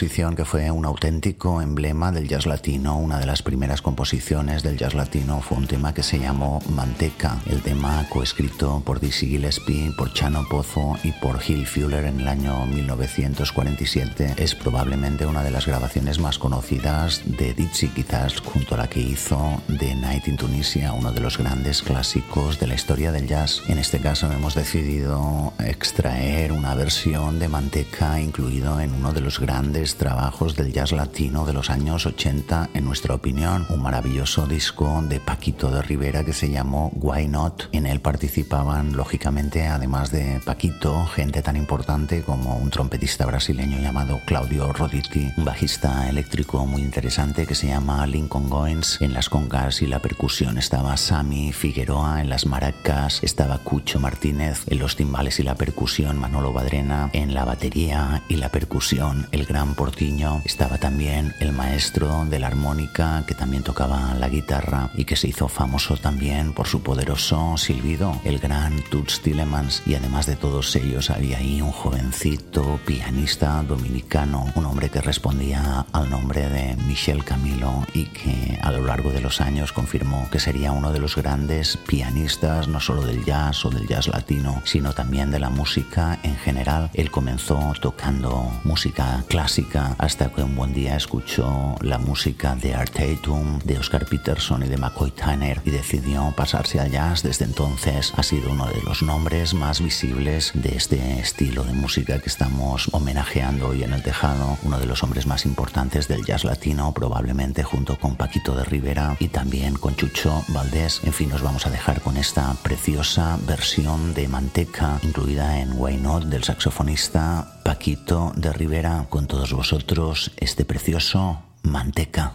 Composición 0.00 0.34
que 0.34 0.46
fue 0.46 0.70
un 0.70 0.86
auténtico 0.86 1.60
emblema 1.60 2.10
del 2.10 2.26
jazz 2.26 2.46
latino. 2.46 2.96
Una 2.96 3.18
de 3.18 3.26
las 3.26 3.42
primeras 3.42 3.82
composiciones 3.82 4.62
del 4.62 4.78
jazz 4.78 4.94
latino 4.94 5.42
fue 5.42 5.58
un 5.58 5.66
tema 5.66 5.92
que 5.92 6.02
se 6.02 6.18
llamó 6.18 6.62
Manteca. 6.70 7.38
El 7.44 7.60
tema 7.60 8.06
coescrito 8.08 8.82
por 8.82 8.98
Dizzy 8.98 9.26
Gillespie, 9.26 9.92
por 9.98 10.14
Chano 10.14 10.46
Pozo 10.48 10.96
y 11.04 11.12
por 11.12 11.38
Gil 11.38 11.66
Fuller 11.66 12.06
en 12.06 12.20
el 12.20 12.28
año 12.28 12.64
1947 12.64 14.36
es 14.38 14.54
probablemente 14.54 15.26
una 15.26 15.42
de 15.42 15.50
las 15.50 15.66
grabaciones 15.66 16.18
más 16.18 16.38
conocidas 16.38 17.20
de 17.26 17.52
Dizzy, 17.52 17.88
quizás 17.88 18.40
junto 18.40 18.76
a 18.76 18.78
la 18.78 18.88
que 18.88 19.00
hizo 19.00 19.60
The 19.78 19.96
Night 19.96 20.28
in 20.28 20.38
Tunisia, 20.38 20.94
uno 20.94 21.12
de 21.12 21.20
los 21.20 21.36
grandes 21.36 21.82
clásicos 21.82 22.58
de 22.58 22.68
la 22.68 22.74
historia 22.74 23.12
del 23.12 23.26
jazz. 23.26 23.60
En 23.68 23.76
este 23.76 23.98
caso 23.98 24.32
hemos 24.32 24.54
decidido 24.54 25.52
extraer 25.58 26.52
una 26.52 26.74
versión 26.74 27.38
de 27.38 27.48
Manteca 27.48 28.18
incluido 28.18 28.80
en 28.80 28.94
uno 28.94 29.12
de 29.12 29.20
los 29.20 29.38
grandes 29.38 29.89
trabajos 29.96 30.56
del 30.56 30.72
jazz 30.72 30.92
latino 30.92 31.46
de 31.46 31.52
los 31.52 31.70
años 31.70 32.06
80, 32.06 32.70
en 32.74 32.84
nuestra 32.84 33.14
opinión, 33.14 33.66
un 33.68 33.82
maravilloso 33.82 34.46
disco 34.46 35.02
de 35.08 35.20
Paquito 35.20 35.70
de 35.70 35.82
Rivera 35.82 36.24
que 36.24 36.32
se 36.32 36.50
llamó 36.50 36.90
Why 36.94 37.28
Not. 37.28 37.68
En 37.72 37.86
él 37.86 38.00
participaban, 38.00 38.96
lógicamente, 38.96 39.66
además 39.66 40.10
de 40.10 40.40
Paquito, 40.44 41.06
gente 41.06 41.42
tan 41.42 41.56
importante 41.56 42.22
como 42.22 42.56
un 42.56 42.70
trompetista 42.70 43.26
brasileño 43.26 43.78
llamado 43.78 44.20
Claudio 44.26 44.72
Roditi, 44.72 45.30
un 45.36 45.44
bajista 45.44 46.08
eléctrico 46.08 46.66
muy 46.66 46.82
interesante 46.82 47.46
que 47.46 47.54
se 47.54 47.68
llama 47.68 48.06
Lincoln 48.06 48.50
Goins. 48.50 49.00
En 49.00 49.14
las 49.14 49.28
congas 49.28 49.82
y 49.82 49.86
la 49.86 50.00
percusión 50.00 50.58
estaba 50.58 50.96
Sammy 50.96 51.52
Figueroa, 51.52 52.20
en 52.20 52.28
las 52.28 52.46
maracas 52.46 53.20
estaba 53.22 53.58
Cucho 53.58 54.00
Martínez, 54.00 54.64
en 54.66 54.78
los 54.78 54.96
timbales 54.96 55.40
y 55.40 55.42
la 55.42 55.54
percusión 55.54 56.18
Manolo 56.18 56.52
Badrena, 56.52 57.10
en 57.12 57.34
la 57.34 57.44
batería 57.44 58.22
y 58.28 58.36
la 58.36 58.48
percusión 58.50 59.28
el 59.32 59.46
gran 59.46 59.74
Portiño, 59.80 60.42
estaba 60.44 60.76
también 60.76 61.32
el 61.40 61.52
maestro 61.52 62.26
de 62.26 62.38
la 62.38 62.48
armónica 62.48 63.24
que 63.26 63.34
también 63.34 63.62
tocaba 63.62 64.12
la 64.12 64.28
guitarra 64.28 64.90
y 64.94 65.06
que 65.06 65.16
se 65.16 65.28
hizo 65.28 65.48
famoso 65.48 65.96
también 65.96 66.52
por 66.52 66.66
su 66.66 66.82
poderoso 66.82 67.56
silbido, 67.56 68.20
el 68.24 68.40
gran 68.40 68.82
Toots 68.90 69.22
Tillemans 69.22 69.82
y 69.86 69.94
además 69.94 70.26
de 70.26 70.36
todos 70.36 70.76
ellos 70.76 71.08
había 71.08 71.38
ahí 71.38 71.62
un 71.62 71.72
jovencito 71.72 72.78
pianista 72.84 73.62
dominicano, 73.62 74.52
un 74.54 74.66
hombre 74.66 74.90
que 74.90 75.00
respondía 75.00 75.86
al 75.92 76.10
nombre 76.10 76.50
de 76.50 76.76
Michel 76.86 77.24
Camilo 77.24 77.86
y 77.94 78.04
que 78.04 78.58
a 78.60 78.70
lo 78.72 78.84
largo 78.84 79.10
de 79.12 79.22
los 79.22 79.40
años 79.40 79.72
confirmó 79.72 80.28
que 80.30 80.40
sería 80.40 80.72
uno 80.72 80.92
de 80.92 80.98
los 80.98 81.16
grandes 81.16 81.78
pianistas 81.78 82.68
no 82.68 82.80
solo 82.80 83.06
del 83.06 83.24
jazz 83.24 83.64
o 83.64 83.70
del 83.70 83.88
jazz 83.88 84.08
latino, 84.08 84.60
sino 84.66 84.92
también 84.92 85.30
de 85.30 85.40
la 85.40 85.48
música 85.48 86.18
en 86.22 86.36
general. 86.36 86.90
Él 86.92 87.10
comenzó 87.10 87.72
tocando 87.80 88.52
música 88.62 89.24
clásica 89.26 89.69
hasta 89.76 90.28
que 90.30 90.42
un 90.42 90.56
buen 90.56 90.72
día 90.72 90.96
escuchó 90.96 91.76
la 91.80 91.98
música 91.98 92.56
de 92.56 92.74
Art 92.74 92.92
Tatum, 92.92 93.58
de 93.60 93.78
Oscar 93.78 94.04
Peterson 94.06 94.64
y 94.64 94.68
de 94.68 94.76
McCoy 94.76 95.12
Tyner 95.12 95.60
y 95.64 95.70
decidió 95.70 96.32
pasarse 96.36 96.80
al 96.80 96.90
jazz. 96.90 97.22
Desde 97.22 97.44
entonces 97.44 98.12
ha 98.16 98.22
sido 98.22 98.50
uno 98.50 98.66
de 98.66 98.82
los 98.82 99.02
nombres 99.02 99.54
más 99.54 99.80
visibles 99.80 100.50
de 100.54 100.76
este 100.76 101.20
estilo 101.20 101.62
de 101.62 101.72
música 101.72 102.18
que 102.18 102.28
estamos 102.28 102.88
homenajeando 102.92 103.68
hoy 103.68 103.84
en 103.84 103.92
el 103.92 104.02
tejado, 104.02 104.58
uno 104.64 104.78
de 104.78 104.86
los 104.86 105.02
hombres 105.02 105.26
más 105.26 105.46
importantes 105.46 106.08
del 106.08 106.24
jazz 106.24 106.44
latino, 106.44 106.92
probablemente 106.92 107.62
junto 107.62 107.98
con 107.98 108.16
Paquito 108.16 108.56
de 108.56 108.64
Rivera 108.64 109.16
y 109.20 109.28
también 109.28 109.74
con 109.74 109.94
Chucho 109.94 110.42
Valdés. 110.48 111.00
En 111.04 111.12
fin, 111.12 111.28
nos 111.28 111.42
vamos 111.42 111.66
a 111.66 111.70
dejar 111.70 112.00
con 112.00 112.16
esta 112.16 112.54
preciosa 112.62 113.38
versión 113.46 114.14
de 114.14 114.26
Manteca 114.26 114.98
incluida 115.02 115.60
en 115.60 115.72
Why 115.78 115.96
Not 115.96 116.24
del 116.24 116.44
saxofonista 116.44 117.59
Paquito 117.62 118.32
de 118.36 118.52
Rivera 118.52 119.06
con 119.08 119.26
todos 119.26 119.52
vosotros 119.52 120.32
este 120.36 120.64
precioso 120.64 121.42
Manteca. 121.62 122.34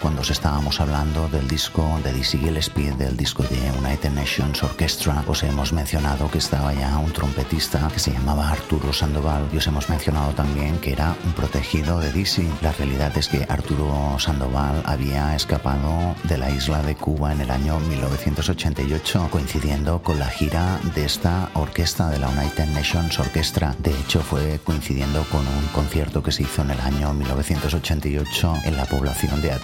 Cuando 0.00 0.20
os 0.20 0.30
estábamos 0.30 0.80
hablando 0.80 1.26
del 1.28 1.48
disco 1.48 1.98
de 2.04 2.12
Dizzy 2.12 2.38
Gillespie, 2.38 2.92
del 2.92 3.16
disco 3.16 3.42
de 3.42 3.58
United 3.72 4.12
Nations 4.12 4.62
Orchestra, 4.62 5.24
os 5.26 5.42
hemos 5.42 5.72
mencionado 5.72 6.30
que 6.30 6.38
estaba 6.38 6.72
ya 6.72 6.96
un 6.98 7.10
trompetista 7.12 7.88
que 7.92 7.98
se 7.98 8.12
llamaba 8.12 8.50
Arturo 8.50 8.92
Sandoval 8.92 9.48
y 9.52 9.56
os 9.56 9.66
hemos 9.66 9.88
mencionado 9.88 10.30
también 10.32 10.78
que 10.78 10.92
era 10.92 11.16
un 11.24 11.32
protegido 11.32 11.98
de 11.98 12.12
Dizzy. 12.12 12.48
La 12.62 12.70
realidad 12.70 13.18
es 13.18 13.26
que 13.26 13.46
Arturo 13.48 14.16
Sandoval 14.20 14.80
había 14.86 15.34
escapado 15.34 16.14
de 16.22 16.38
la 16.38 16.50
isla 16.52 16.80
de 16.82 16.94
Cuba 16.94 17.32
en 17.32 17.40
el 17.40 17.50
año 17.50 17.80
1988, 17.80 19.26
coincidiendo 19.28 20.00
con 20.04 20.20
la 20.20 20.28
gira 20.28 20.78
de 20.94 21.04
esta 21.04 21.50
orquesta 21.54 22.10
de 22.10 22.20
la 22.20 22.28
United 22.28 22.66
Nations 22.68 23.18
Orchestra. 23.18 23.74
De 23.80 23.90
hecho, 23.90 24.20
fue 24.20 24.60
coincidiendo 24.62 25.24
con 25.32 25.40
un 25.40 25.66
concierto 25.72 26.22
que 26.22 26.30
se 26.30 26.44
hizo 26.44 26.62
en 26.62 26.70
el 26.70 26.80
año 26.80 27.12
1988 27.12 28.54
en 28.66 28.76
la 28.76 28.84
población 28.84 29.42
de 29.42 29.63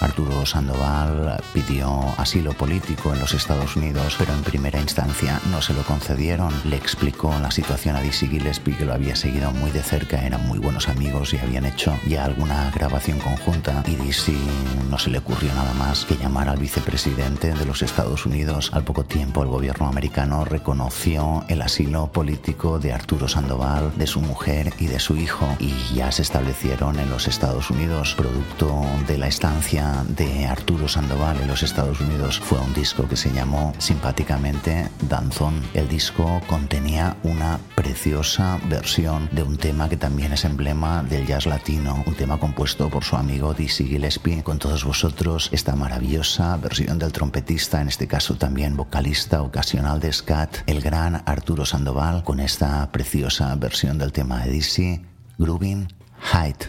Arturo 0.00 0.44
Sandoval 0.44 1.42
pidió 1.54 2.04
asilo 2.18 2.52
político 2.52 3.14
en 3.14 3.20
los 3.20 3.32
Estados 3.32 3.76
Unidos, 3.76 4.14
pero 4.18 4.34
en 4.34 4.42
primera 4.42 4.78
instancia 4.78 5.40
no 5.50 5.62
se 5.62 5.72
lo 5.72 5.84
concedieron. 5.84 6.52
Le 6.64 6.76
explicó 6.76 7.34
la 7.40 7.50
situación 7.50 7.96
a 7.96 8.02
Dizzy 8.02 8.28
Gillespie, 8.28 8.76
que 8.76 8.84
lo 8.84 8.92
había 8.92 9.16
seguido 9.16 9.50
muy 9.52 9.70
de 9.70 9.82
cerca, 9.82 10.22
eran 10.22 10.46
muy 10.46 10.58
buenos 10.58 10.88
amigos 10.88 11.32
y 11.32 11.38
habían 11.38 11.64
hecho 11.64 11.98
ya 12.06 12.26
alguna 12.26 12.70
grabación 12.72 13.20
conjunta. 13.20 13.82
Y 13.86 13.96
Dizzy 13.96 14.36
no 14.90 14.98
se 14.98 15.08
le 15.08 15.18
ocurrió 15.18 15.54
nada 15.54 15.72
más 15.74 16.04
que 16.04 16.16
llamar 16.16 16.50
al 16.50 16.58
vicepresidente 16.58 17.54
de 17.54 17.64
los 17.64 17.80
Estados 17.80 18.26
Unidos. 18.26 18.70
Al 18.74 18.84
poco 18.84 19.04
tiempo, 19.04 19.42
el 19.42 19.48
gobierno 19.48 19.86
americano 19.86 20.44
reconoció 20.44 21.44
el 21.48 21.62
asilo 21.62 22.12
político 22.12 22.78
de 22.78 22.92
Arturo 22.92 23.28
Sandoval, 23.28 23.92
de 23.96 24.06
su 24.06 24.20
mujer 24.20 24.74
y 24.78 24.88
de 24.88 25.00
su 25.00 25.16
hijo, 25.16 25.56
y 25.58 25.72
ya 25.94 26.12
se 26.12 26.20
establecieron 26.20 26.98
en 26.98 27.08
los 27.08 27.28
Estados 27.28 27.70
Unidos 27.70 28.14
producto 28.14 28.84
de 29.06 29.16
la 29.16 29.28
estancia 29.38 30.04
de 30.08 30.46
Arturo 30.46 30.88
Sandoval 30.88 31.40
en 31.40 31.46
los 31.46 31.62
Estados 31.62 32.00
Unidos 32.00 32.40
fue 32.40 32.58
un 32.58 32.74
disco 32.74 33.06
que 33.06 33.14
se 33.16 33.30
llamó 33.30 33.72
simpáticamente 33.78 34.88
Danzón. 35.08 35.62
El 35.74 35.86
disco 35.86 36.40
contenía 36.48 37.16
una 37.22 37.60
preciosa 37.76 38.58
versión 38.68 39.28
de 39.30 39.44
un 39.44 39.56
tema 39.56 39.88
que 39.88 39.96
también 39.96 40.32
es 40.32 40.44
emblema 40.44 41.04
del 41.04 41.24
jazz 41.24 41.46
latino, 41.46 42.02
un 42.04 42.16
tema 42.16 42.40
compuesto 42.40 42.90
por 42.90 43.04
su 43.04 43.14
amigo 43.14 43.54
Dizzy 43.54 43.86
Gillespie. 43.86 44.42
Con 44.42 44.58
todos 44.58 44.82
vosotros 44.82 45.50
esta 45.52 45.76
maravillosa 45.76 46.56
versión 46.56 46.98
del 46.98 47.12
trompetista, 47.12 47.80
en 47.80 47.86
este 47.86 48.08
caso 48.08 48.34
también 48.34 48.76
vocalista 48.76 49.42
ocasional 49.42 50.00
de 50.00 50.12
scat, 50.12 50.56
el 50.66 50.80
gran 50.80 51.22
Arturo 51.26 51.64
Sandoval, 51.64 52.24
con 52.24 52.40
esta 52.40 52.90
preciosa 52.90 53.54
versión 53.54 53.98
del 53.98 54.10
tema 54.10 54.42
de 54.42 54.50
Dizzy, 54.50 55.00
Grooving 55.38 55.86
Height. 56.32 56.64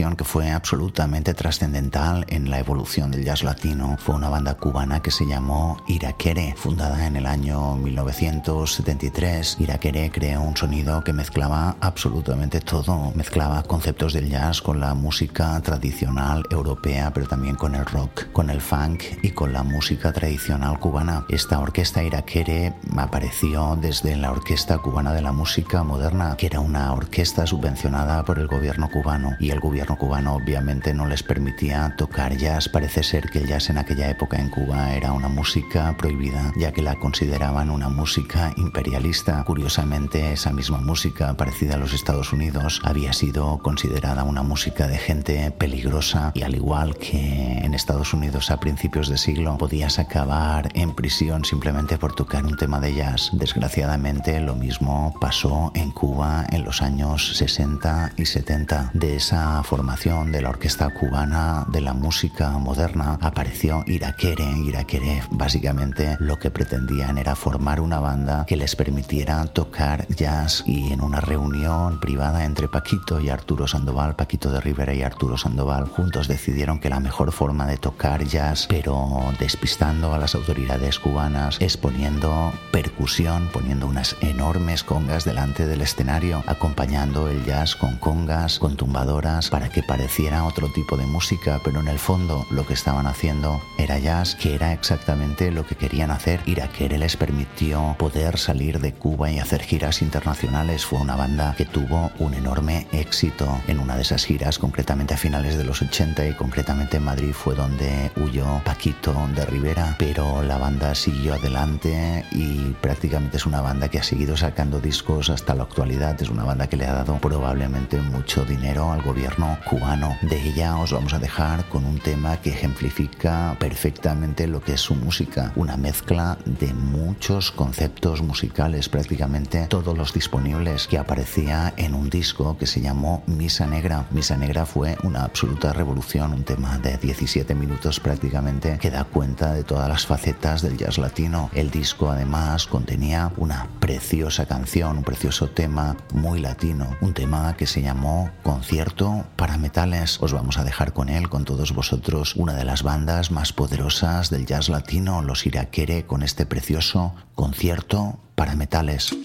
Agrupación 0.00 0.16
que 0.16 0.24
fue 0.24 0.50
absolutamente 0.50 1.34
trascendental 1.34 2.24
en 2.28 2.50
la 2.50 2.58
evolución 2.58 3.10
del 3.10 3.24
jazz 3.24 3.42
latino 3.42 3.96
fue 3.98 4.14
una 4.14 4.28
banda 4.28 4.54
cubana 4.54 5.02
que 5.02 5.10
se 5.10 5.26
llamó 5.26 5.76
Iraquere, 5.88 6.54
fundada 6.56 7.06
en 7.06 7.16
el 7.16 7.26
año 7.26 7.76
1973. 7.76 9.56
Iraquere 9.60 10.10
creó 10.10 10.40
un 10.40 10.56
sonido 10.56 11.04
que 11.04 11.12
mezclaba 11.12 11.76
absolutamente 11.80 12.60
todo, 12.60 13.12
mezclaba 13.14 13.62
conceptos 13.62 14.12
del 14.14 14.30
jazz 14.30 14.62
con 14.62 14.80
la 14.80 14.94
música 14.94 15.60
tradicional 15.60 16.44
europea, 16.50 17.12
pero 17.12 17.26
también 17.26 17.56
con 17.56 17.74
el 17.74 17.84
rock, 17.84 18.32
con 18.32 18.48
el 18.48 18.60
funk 18.60 19.02
y 19.22 19.30
con 19.30 19.52
la 19.52 19.62
música 19.62 20.12
tradicional 20.12 20.78
cubana. 20.78 21.26
Esta 21.28 21.58
orquesta 21.58 22.02
Iraquere 22.02 22.74
apareció 22.96 23.76
desde 23.80 24.16
la 24.16 24.30
Orquesta 24.30 24.78
Cubana 24.78 25.12
de 25.12 25.22
la 25.22 25.32
Música 25.32 25.82
Moderna, 25.82 26.36
que 26.36 26.46
era 26.46 26.60
una 26.60 26.92
orquesta 26.92 27.46
subvencionada 27.46 28.24
por 28.24 28.38
el 28.38 28.46
gobierno 28.46 28.88
cubano 28.90 29.36
y 29.38 29.50
el 29.50 29.60
gobierno 29.60 29.89
cubano 29.96 30.34
obviamente 30.34 30.94
no 30.94 31.06
les 31.06 31.22
permitía 31.22 31.94
tocar 31.96 32.36
jazz. 32.36 32.68
Parece 32.68 33.02
ser 33.02 33.30
que 33.30 33.38
el 33.38 33.46
jazz 33.46 33.70
en 33.70 33.78
aquella 33.78 34.08
época 34.08 34.38
en 34.38 34.48
Cuba 34.48 34.94
era 34.94 35.12
una 35.12 35.28
música 35.28 35.96
prohibida, 35.96 36.52
ya 36.56 36.72
que 36.72 36.82
la 36.82 36.96
consideraban 36.96 37.70
una 37.70 37.88
música 37.88 38.52
imperialista. 38.56 39.42
Curiosamente, 39.44 40.32
esa 40.32 40.52
misma 40.52 40.78
música, 40.78 41.36
parecida 41.36 41.74
a 41.74 41.78
los 41.78 41.92
Estados 41.92 42.32
Unidos, 42.32 42.80
había 42.84 43.12
sido 43.12 43.58
considerada 43.58 44.24
una 44.24 44.42
música 44.42 44.86
de 44.86 44.98
gente 44.98 45.50
peligrosa 45.50 46.32
y 46.34 46.42
al 46.42 46.54
igual 46.54 46.96
que 46.96 47.58
en 47.58 47.74
Estados 47.74 48.14
Unidos 48.14 48.50
a 48.50 48.60
principios 48.60 49.08
de 49.08 49.18
siglo 49.18 49.56
podías 49.58 49.98
acabar 49.98 50.68
en 50.74 50.94
prisión 50.94 51.44
simplemente 51.44 51.98
por 51.98 52.14
tocar 52.14 52.44
un 52.44 52.56
tema 52.56 52.80
de 52.80 52.94
jazz. 52.94 53.30
Desgraciadamente 53.32 54.40
lo 54.40 54.54
mismo 54.54 55.14
pasó 55.20 55.72
en 55.74 55.90
Cuba 55.90 56.46
en 56.50 56.64
los 56.64 56.82
años 56.82 57.36
60 57.36 58.12
y 58.16 58.26
70. 58.26 58.90
De 58.94 59.16
esa 59.16 59.62
de 59.80 60.42
la 60.42 60.50
orquesta 60.50 60.90
cubana 60.90 61.64
de 61.68 61.80
la 61.80 61.94
música 61.94 62.50
moderna 62.50 63.18
apareció 63.20 63.82
Iraquere. 63.86 64.44
Iraquere 64.64 65.22
básicamente 65.30 66.16
lo 66.20 66.38
que 66.38 66.50
pretendían 66.50 67.18
era 67.18 67.34
formar 67.34 67.80
una 67.80 67.98
banda 67.98 68.44
que 68.46 68.56
les 68.56 68.76
permitiera 68.76 69.44
tocar 69.46 70.06
jazz 70.08 70.62
y 70.66 70.92
en 70.92 71.00
una 71.00 71.20
reunión 71.20 71.98
privada 71.98 72.44
entre 72.44 72.68
Paquito 72.68 73.20
y 73.20 73.30
Arturo 73.30 73.66
Sandoval, 73.66 74.16
Paquito 74.16 74.52
de 74.52 74.60
Rivera 74.60 74.94
y 74.94 75.02
Arturo 75.02 75.38
Sandoval 75.38 75.86
juntos 75.86 76.28
decidieron 76.28 76.78
que 76.78 76.90
la 76.90 77.00
mejor 77.00 77.32
forma 77.32 77.66
de 77.66 77.76
tocar 77.76 78.24
jazz, 78.24 78.66
pero 78.68 79.32
despistando 79.38 80.14
a 80.14 80.18
las 80.18 80.34
autoridades 80.34 80.98
cubanas, 80.98 81.56
es 81.60 81.76
poniendo 81.76 82.52
percusión, 82.70 83.48
poniendo 83.52 83.86
unas 83.86 84.14
enormes 84.20 84.84
congas 84.84 85.24
delante 85.24 85.66
del 85.66 85.80
escenario, 85.80 86.44
acompañando 86.46 87.28
el 87.28 87.44
jazz 87.44 87.76
con 87.76 87.96
congas, 87.96 88.58
con 88.58 88.76
tumbadoras, 88.76 89.50
para 89.50 89.59
que 89.68 89.82
pareciera 89.82 90.44
otro 90.44 90.68
tipo 90.68 90.96
de 90.96 91.06
música, 91.06 91.60
pero 91.62 91.80
en 91.80 91.88
el 91.88 91.98
fondo 91.98 92.46
lo 92.50 92.66
que 92.66 92.74
estaban 92.74 93.06
haciendo 93.06 93.60
era 93.78 93.98
jazz, 93.98 94.34
que 94.34 94.54
era 94.54 94.72
exactamente 94.72 95.50
lo 95.50 95.66
que 95.66 95.74
querían 95.74 96.10
hacer. 96.10 96.40
Iraquere 96.46 96.98
les 96.98 97.16
permitió 97.16 97.94
poder 97.98 98.38
salir 98.38 98.80
de 98.80 98.92
Cuba 98.92 99.30
y 99.30 99.38
hacer 99.38 99.62
giras 99.62 100.02
internacionales. 100.02 100.84
Fue 100.84 101.00
una 101.00 101.16
banda 101.16 101.54
que 101.56 101.64
tuvo 101.64 102.10
un 102.18 102.34
enorme 102.34 102.86
éxito 102.92 103.60
en 103.68 103.78
una 103.78 103.96
de 103.96 104.02
esas 104.02 104.24
giras, 104.24 104.58
concretamente 104.58 105.14
a 105.14 105.18
finales 105.18 105.56
de 105.56 105.64
los 105.64 105.82
80 105.82 106.26
y 106.28 106.34
concretamente 106.34 106.96
en 106.96 107.04
Madrid 107.04 107.32
fue 107.32 107.54
donde 107.54 108.10
huyó 108.16 108.60
Paquito 108.64 109.14
de 109.34 109.44
Rivera, 109.46 109.96
pero 109.98 110.42
la 110.42 110.58
banda 110.58 110.94
siguió 110.94 111.34
adelante 111.34 112.24
y 112.32 112.74
prácticamente 112.80 113.36
es 113.36 113.46
una 113.46 113.60
banda 113.60 113.88
que 113.88 113.98
ha 113.98 114.02
seguido 114.02 114.36
sacando 114.36 114.80
discos 114.80 115.30
hasta 115.30 115.54
la 115.54 115.64
actualidad. 115.64 116.20
Es 116.20 116.28
una 116.28 116.44
banda 116.44 116.68
que 116.68 116.76
le 116.76 116.86
ha 116.86 116.94
dado 116.94 117.18
probablemente 117.18 118.00
mucho 118.00 118.44
dinero 118.44 118.92
al 118.92 119.02
gobierno 119.02 119.49
cubano. 119.68 120.16
De 120.22 120.40
ella 120.40 120.76
os 120.78 120.92
vamos 120.92 121.14
a 121.14 121.18
dejar 121.18 121.68
con 121.68 121.84
un 121.84 121.98
tema 121.98 122.40
que 122.40 122.50
ejemplifica 122.50 123.56
perfectamente 123.58 124.46
lo 124.46 124.60
que 124.60 124.74
es 124.74 124.80
su 124.80 124.94
música, 124.94 125.52
una 125.56 125.76
mezcla 125.76 126.38
de 126.44 126.72
muchos 126.74 127.50
conceptos 127.50 128.22
musicales, 128.22 128.88
prácticamente 128.88 129.66
todos 129.68 129.96
los 129.96 130.12
disponibles, 130.12 130.86
que 130.86 130.98
aparecía 130.98 131.74
en 131.76 131.94
un 131.94 132.10
disco 132.10 132.56
que 132.58 132.66
se 132.66 132.80
llamó 132.80 133.22
Misa 133.26 133.66
Negra. 133.66 134.06
Misa 134.10 134.36
Negra 134.36 134.66
fue 134.66 134.96
una 135.02 135.24
absoluta 135.24 135.72
revolución, 135.72 136.32
un 136.32 136.44
tema 136.44 136.78
de 136.78 136.96
17 136.96 137.54
minutos 137.54 138.00
prácticamente 138.00 138.78
que 138.78 138.90
da 138.90 139.04
cuenta 139.04 139.52
de 139.52 139.64
todas 139.64 139.88
las 139.88 140.06
facetas 140.06 140.62
del 140.62 140.76
jazz 140.76 140.98
latino. 140.98 141.50
El 141.54 141.70
disco 141.70 142.10
además 142.10 142.66
contenía 142.66 143.32
una 143.36 143.68
preciosa 143.78 144.46
canción, 144.46 144.98
un 144.98 145.04
precioso 145.04 145.48
tema 145.48 145.96
muy 146.12 146.40
latino, 146.40 146.96
un 147.00 147.14
tema 147.14 147.56
que 147.56 147.66
se 147.66 147.82
llamó 147.82 148.30
Concierto 148.42 149.24
para 149.40 149.56
Metales. 149.56 150.18
Os 150.20 150.34
vamos 150.34 150.58
a 150.58 150.64
dejar 150.64 150.92
con 150.92 151.08
él, 151.08 151.30
con 151.30 151.46
todos 151.46 151.72
vosotros, 151.72 152.36
una 152.36 152.52
de 152.52 152.66
las 152.66 152.82
bandas 152.82 153.30
más 153.30 153.54
poderosas 153.54 154.28
del 154.28 154.44
jazz 154.44 154.68
latino, 154.68 155.22
los 155.22 155.46
Iraquere, 155.46 156.04
con 156.04 156.22
este 156.22 156.44
precioso 156.44 157.14
concierto 157.34 158.18
para 158.34 158.54
metales. 158.54 159.16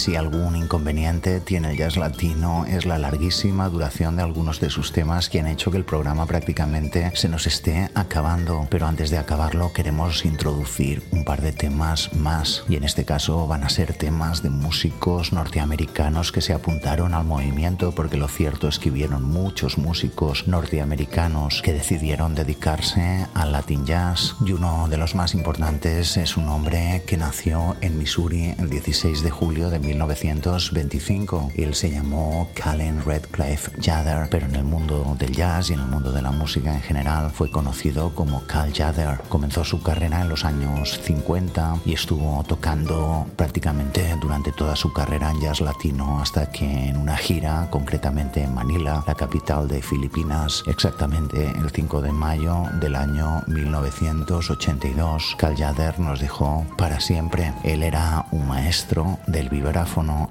Si 0.00 0.16
algún 0.16 0.56
inconveniente 0.56 1.40
tiene 1.40 1.72
el 1.72 1.76
jazz 1.76 1.98
latino 1.98 2.64
es 2.66 2.86
la 2.86 2.96
larguísima 2.96 3.68
duración 3.68 4.16
de 4.16 4.22
algunos 4.22 4.58
de 4.58 4.70
sus 4.70 4.92
temas 4.92 5.28
que 5.28 5.40
han 5.40 5.46
hecho 5.46 5.70
que 5.70 5.76
el 5.76 5.84
programa 5.84 6.24
prácticamente 6.24 7.12
se 7.14 7.28
nos 7.28 7.46
esté 7.46 7.90
acabando. 7.94 8.66
Pero 8.70 8.86
antes 8.86 9.10
de 9.10 9.18
acabarlo 9.18 9.74
queremos 9.74 10.24
introducir 10.24 11.02
un 11.10 11.26
par 11.26 11.42
de 11.42 11.52
temas 11.52 12.14
más 12.14 12.64
y 12.66 12.76
en 12.76 12.84
este 12.84 13.04
caso 13.04 13.46
van 13.46 13.62
a 13.62 13.68
ser 13.68 13.92
temas 13.92 14.42
de 14.42 14.48
músicos 14.48 15.34
norteamericanos 15.34 16.32
que 16.32 16.40
se 16.40 16.54
apuntaron 16.54 17.12
al 17.12 17.24
movimiento 17.24 17.92
porque 17.92 18.16
lo 18.16 18.28
cierto 18.28 18.68
es 18.68 18.78
que 18.78 18.90
hubieron 18.90 19.22
muchos 19.22 19.76
músicos 19.76 20.48
norteamericanos 20.48 21.60
que 21.60 21.74
decidieron 21.74 22.34
dedicarse 22.34 23.26
al 23.34 23.52
Latin 23.52 23.84
Jazz 23.84 24.34
y 24.46 24.52
uno 24.52 24.88
de 24.88 24.96
los 24.96 25.14
más 25.14 25.34
importantes 25.34 26.16
es 26.16 26.38
un 26.38 26.48
hombre 26.48 27.02
que 27.06 27.18
nació 27.18 27.76
en 27.82 27.98
Missouri 27.98 28.54
el 28.58 28.70
16 28.70 29.22
de 29.22 29.30
julio 29.30 29.68
de 29.68 29.89
1925. 29.90 31.52
Él 31.56 31.74
se 31.74 31.90
llamó 31.90 32.48
Callen 32.54 33.04
Redcliffe 33.04 33.72
Jather, 33.80 34.28
pero 34.30 34.46
en 34.46 34.54
el 34.54 34.64
mundo 34.64 35.16
del 35.18 35.34
jazz 35.34 35.70
y 35.70 35.72
en 35.72 35.80
el 35.80 35.86
mundo 35.86 36.12
de 36.12 36.22
la 36.22 36.30
música 36.30 36.72
en 36.72 36.80
general 36.80 37.30
fue 37.30 37.50
conocido 37.50 38.14
como 38.14 38.46
Cal 38.46 38.72
Jather. 38.72 39.20
Comenzó 39.28 39.64
su 39.64 39.82
carrera 39.82 40.20
en 40.20 40.28
los 40.28 40.44
años 40.44 41.00
50 41.02 41.80
y 41.84 41.94
estuvo 41.94 42.42
tocando 42.44 43.26
prácticamente 43.36 44.14
durante 44.20 44.52
toda 44.52 44.76
su 44.76 44.92
carrera 44.92 45.30
en 45.30 45.40
jazz 45.40 45.60
latino 45.60 46.20
hasta 46.20 46.50
que 46.50 46.88
en 46.88 46.96
una 46.96 47.16
gira, 47.16 47.66
concretamente 47.70 48.42
en 48.42 48.54
Manila, 48.54 49.02
la 49.06 49.14
capital 49.14 49.66
de 49.66 49.82
Filipinas, 49.82 50.62
exactamente 50.66 51.46
el 51.46 51.70
5 51.70 52.00
de 52.02 52.12
mayo 52.12 52.64
del 52.80 52.94
año 52.94 53.42
1982, 53.48 55.34
Cal 55.36 55.56
Jather 55.56 55.98
nos 55.98 56.20
dejó 56.20 56.64
para 56.78 57.00
siempre. 57.00 57.52
Él 57.64 57.82
era 57.82 58.26
un 58.30 58.46
maestro 58.46 59.18
del 59.26 59.48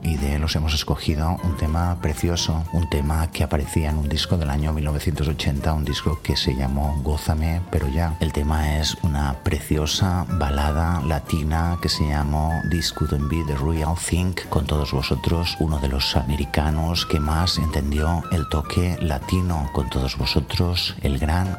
y 0.04 0.18
de 0.18 0.36
él 0.36 0.44
os 0.44 0.56
hemos 0.56 0.76
escogido 0.76 1.38
un 1.44 1.58
tema 1.58 1.98
precioso, 2.02 2.64
un 2.72 2.88
tema 2.90 3.32
que 3.32 3.44
aparecía 3.44 3.90
en 3.90 3.98
un 3.98 4.08
disco 4.08 4.38
del 4.38 4.50
año 4.52 4.74
1980, 4.74 5.74
un 5.74 5.86
disco 5.86 6.20
que 6.22 6.36
se 6.36 6.56
llamó 6.56 7.02
Gózame, 7.04 7.62
pero 7.72 7.88
ya. 7.88 8.16
El 8.20 8.32
tema 8.32 8.78
es 8.78 8.96
una 9.02 9.40
preciosa 9.44 10.26
balada 10.34 11.02
latina 11.02 11.80
que 11.82 11.90
se 11.90 12.08
llamó 12.08 12.62
This 12.70 12.92
Couldn't 12.92 13.28
Be 13.28 13.44
the 13.48 13.56
Real 13.58 13.96
Thing, 13.98 14.36
con 14.50 14.68
todos 14.68 14.92
vosotros, 14.92 15.58
uno 15.60 15.80
de 15.80 15.88
los 15.88 16.16
americanos 16.16 17.08
que 17.08 17.20
más 17.20 17.58
entendió 17.58 18.24
el 18.32 18.48
toque 18.50 18.98
latino, 19.02 19.70
con 19.74 19.90
todos 19.90 20.16
vosotros, 20.16 20.96
el 21.02 21.18
gran 21.18 21.58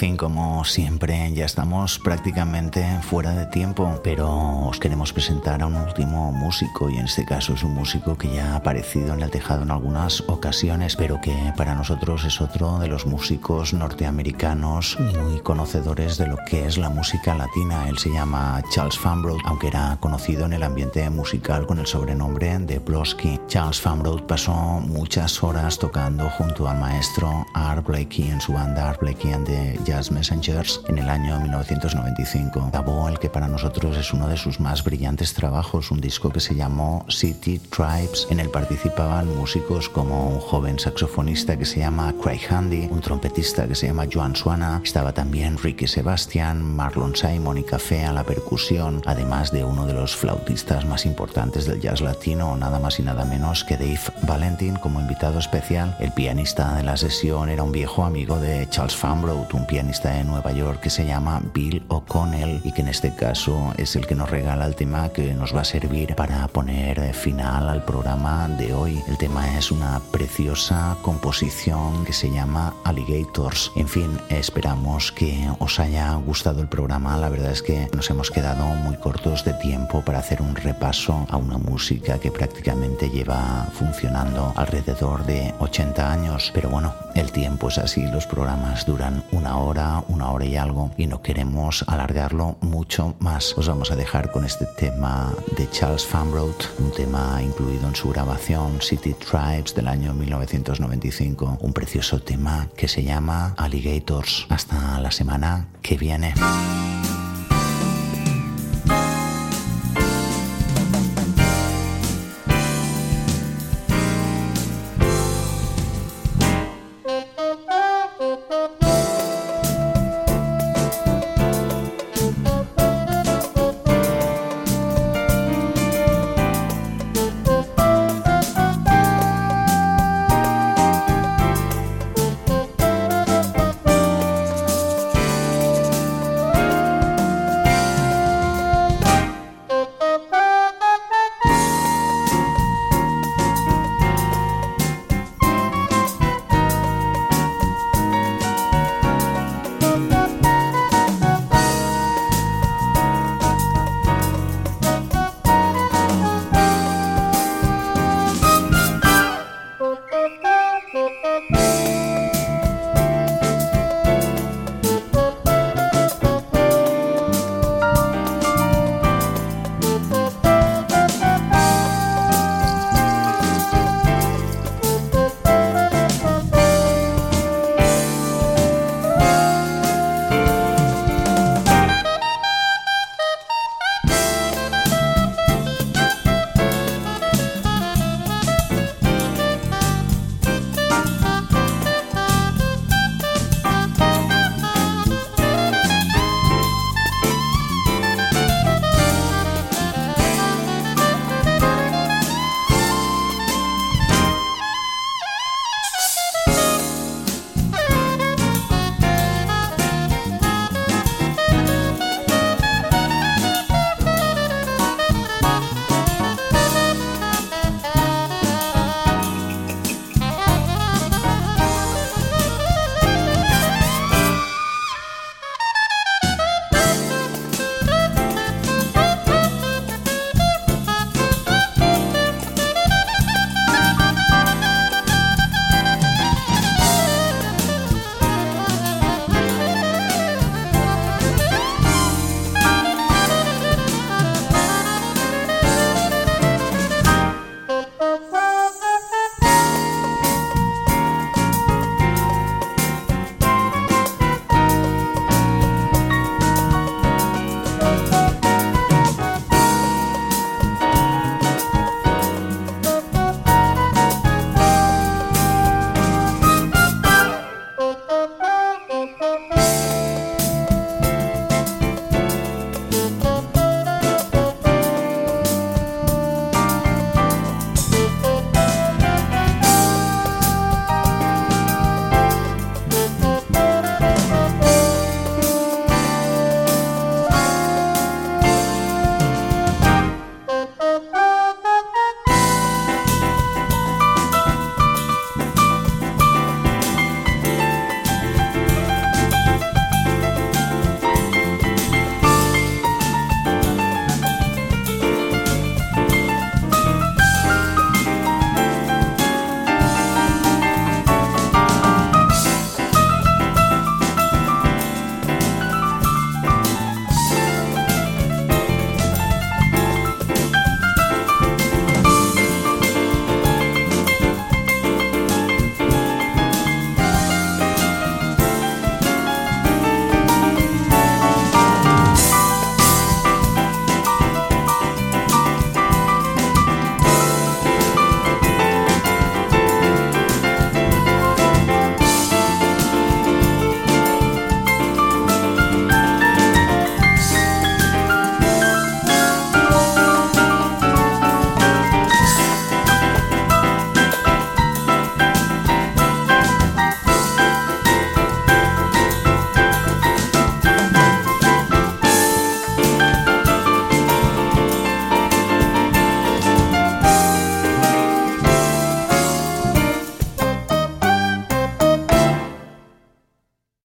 Cal 0.00 0.16
Jather. 0.16 0.40
siempre, 0.64 1.32
ya 1.32 1.44
estamos 1.46 1.98
prácticamente 1.98 2.84
fuera 3.02 3.32
de 3.32 3.46
tiempo, 3.46 4.00
pero 4.02 4.28
os 4.68 4.78
queremos 4.78 5.12
presentar 5.12 5.62
a 5.62 5.66
un 5.66 5.76
último 5.76 6.32
músico 6.32 6.90
y 6.90 6.96
en 6.96 7.06
este 7.06 7.24
caso 7.24 7.54
es 7.54 7.62
un 7.62 7.74
músico 7.74 8.16
que 8.16 8.32
ya 8.32 8.52
ha 8.52 8.56
aparecido 8.56 9.14
en 9.14 9.22
el 9.22 9.30
tejado 9.30 9.62
en 9.62 9.70
algunas 9.70 10.22
ocasiones, 10.28 10.96
pero 10.96 11.20
que 11.20 11.34
para 11.56 11.74
nosotros 11.74 12.24
es 12.24 12.40
otro 12.40 12.78
de 12.78 12.88
los 12.88 13.06
músicos 13.06 13.72
norteamericanos 13.72 14.98
muy 15.00 15.40
conocedores 15.40 16.18
de 16.18 16.26
lo 16.26 16.36
que 16.46 16.66
es 16.66 16.78
la 16.78 16.90
música 16.90 17.34
latina. 17.34 17.88
Él 17.88 17.98
se 17.98 18.10
llama 18.10 18.62
Charles 18.70 18.98
Fambrot, 18.98 19.40
aunque 19.44 19.68
era 19.68 19.96
conocido 20.00 20.46
en 20.46 20.52
el 20.52 20.62
ambiente 20.62 21.08
musical 21.10 21.66
con 21.66 21.78
el 21.78 21.86
sobrenombre 21.86 22.58
de 22.58 22.78
Blosky. 22.78 23.40
Charles 23.46 23.80
Fambrot 23.80 24.26
pasó 24.26 24.52
muchas 24.52 25.42
horas 25.42 25.78
tocando 25.78 26.28
junto 26.30 26.68
al 26.68 26.78
maestro 26.78 27.46
Art 27.54 27.86
Blakey 27.86 28.30
en 28.30 28.40
su 28.40 28.52
banda 28.52 28.90
Art 28.90 29.00
Blakey 29.00 29.32
and 29.32 29.46
the 29.46 29.78
Jazz 29.90 30.12
Messenger 30.12 30.64
en 30.86 30.98
el 30.98 31.10
año 31.10 31.40
1995. 31.40 32.68
Grabó 32.70 33.08
el 33.08 33.18
que 33.18 33.28
para 33.28 33.48
nosotros 33.48 33.96
es 33.96 34.12
uno 34.12 34.28
de 34.28 34.36
sus 34.36 34.60
más 34.60 34.84
brillantes 34.84 35.34
trabajos, 35.34 35.90
un 35.90 36.00
disco 36.00 36.30
que 36.30 36.38
se 36.38 36.54
llamó 36.54 37.04
City 37.08 37.58
Tribes. 37.58 38.28
En 38.30 38.38
él 38.38 38.50
participaban 38.50 39.36
músicos 39.36 39.88
como 39.88 40.28
un 40.28 40.38
joven 40.38 40.78
saxofonista 40.78 41.58
que 41.58 41.64
se 41.64 41.80
llama 41.80 42.14
Craig 42.22 42.42
Handy, 42.48 42.86
un 42.88 43.00
trompetista 43.00 43.66
que 43.66 43.74
se 43.74 43.88
llama 43.88 44.06
Joan 44.10 44.36
Suana, 44.36 44.80
estaba 44.84 45.12
también 45.12 45.58
Ricky 45.58 45.88
Sebastian, 45.88 46.62
Marlon 46.62 47.16
Simon 47.16 47.58
y 47.58 47.64
Café 47.64 48.04
a 48.04 48.12
la 48.12 48.22
percusión, 48.22 49.02
además 49.06 49.50
de 49.50 49.64
uno 49.64 49.86
de 49.86 49.94
los 49.94 50.14
flautistas 50.14 50.84
más 50.84 51.04
importantes 51.04 51.66
del 51.66 51.80
jazz 51.80 52.00
latino, 52.00 52.56
nada 52.56 52.78
más 52.78 53.00
y 53.00 53.02
nada 53.02 53.24
menos 53.24 53.64
que 53.64 53.76
Dave 53.76 53.98
Valentin 54.22 54.76
como 54.76 55.00
invitado 55.00 55.40
especial. 55.40 55.96
El 55.98 56.12
pianista 56.12 56.76
de 56.76 56.84
la 56.84 56.96
sesión 56.96 57.48
era 57.48 57.64
un 57.64 57.72
viejo 57.72 58.04
amigo 58.04 58.38
de 58.38 58.68
Charles 58.70 58.94
Fambrot, 58.94 59.52
un 59.52 59.66
pianista 59.66 59.79
de 59.80 60.24
Nueva 60.24 60.40
Nueva 60.40 60.52
York 60.52 60.80
que 60.80 60.90
se 60.90 61.06
llama 61.06 61.40
Bill 61.54 61.82
O'Connell 61.88 62.60
y 62.64 62.72
que 62.72 62.82
en 62.82 62.88
este 62.88 63.14
caso 63.14 63.72
es 63.78 63.96
el 63.96 64.06
que 64.06 64.14
nos 64.14 64.28
regala 64.28 64.66
el 64.66 64.74
tema 64.74 65.08
que 65.08 65.32
nos 65.32 65.56
va 65.56 65.62
a 65.62 65.64
servir 65.64 66.14
para 66.14 66.46
poner 66.48 67.14
final 67.14 67.66
al 67.66 67.82
programa 67.82 68.46
de 68.46 68.74
hoy. 68.74 69.02
El 69.08 69.16
tema 69.16 69.56
es 69.56 69.70
una 69.70 70.00
preciosa 70.12 70.98
composición 71.00 72.04
que 72.04 72.12
se 72.12 72.30
llama 72.30 72.74
Alligators. 72.84 73.72
En 73.74 73.88
fin, 73.88 74.18
esperamos 74.28 75.12
que 75.12 75.48
os 75.58 75.80
haya 75.80 76.14
gustado 76.14 76.60
el 76.60 76.68
programa. 76.68 77.16
La 77.16 77.30
verdad 77.30 77.52
es 77.52 77.62
que 77.62 77.88
nos 77.94 78.10
hemos 78.10 78.30
quedado 78.30 78.66
muy 78.66 78.96
cortos 78.96 79.44
de 79.44 79.54
tiempo 79.54 80.02
para 80.02 80.18
hacer 80.18 80.42
un 80.42 80.54
repaso 80.54 81.26
a 81.30 81.38
una 81.38 81.56
música 81.56 82.18
que 82.18 82.30
prácticamente 82.30 83.08
lleva 83.08 83.66
funcionando 83.72 84.52
alrededor 84.56 85.24
de 85.24 85.54
80 85.58 86.12
años. 86.12 86.50
Pero 86.54 86.68
bueno, 86.68 86.94
el 87.14 87.32
tiempo 87.32 87.68
es 87.68 87.78
así, 87.78 88.02
los 88.06 88.26
programas 88.26 88.84
duran 88.84 89.24
una 89.32 89.56
hora, 89.56 89.69
una 89.70 90.32
hora 90.32 90.44
y 90.44 90.56
algo 90.56 90.90
y 90.96 91.06
no 91.06 91.22
queremos 91.22 91.84
alargarlo 91.86 92.56
mucho 92.60 93.14
más. 93.20 93.56
Os 93.56 93.68
vamos 93.68 93.92
a 93.92 93.96
dejar 93.96 94.32
con 94.32 94.44
este 94.44 94.66
tema 94.66 95.32
de 95.56 95.70
Charles 95.70 96.04
Famroth, 96.04 96.64
un 96.80 96.90
tema 96.90 97.40
incluido 97.40 97.86
en 97.86 97.94
su 97.94 98.08
grabación 98.10 98.80
City 98.80 99.14
Tribes 99.14 99.74
del 99.74 99.86
año 99.86 100.12
1995, 100.12 101.58
un 101.60 101.72
precioso 101.72 102.20
tema 102.20 102.66
que 102.76 102.88
se 102.88 103.04
llama 103.04 103.54
Alligators. 103.56 104.46
Hasta 104.48 105.00
la 105.00 105.12
semana 105.12 105.68
que 105.82 105.96
viene. 105.96 106.34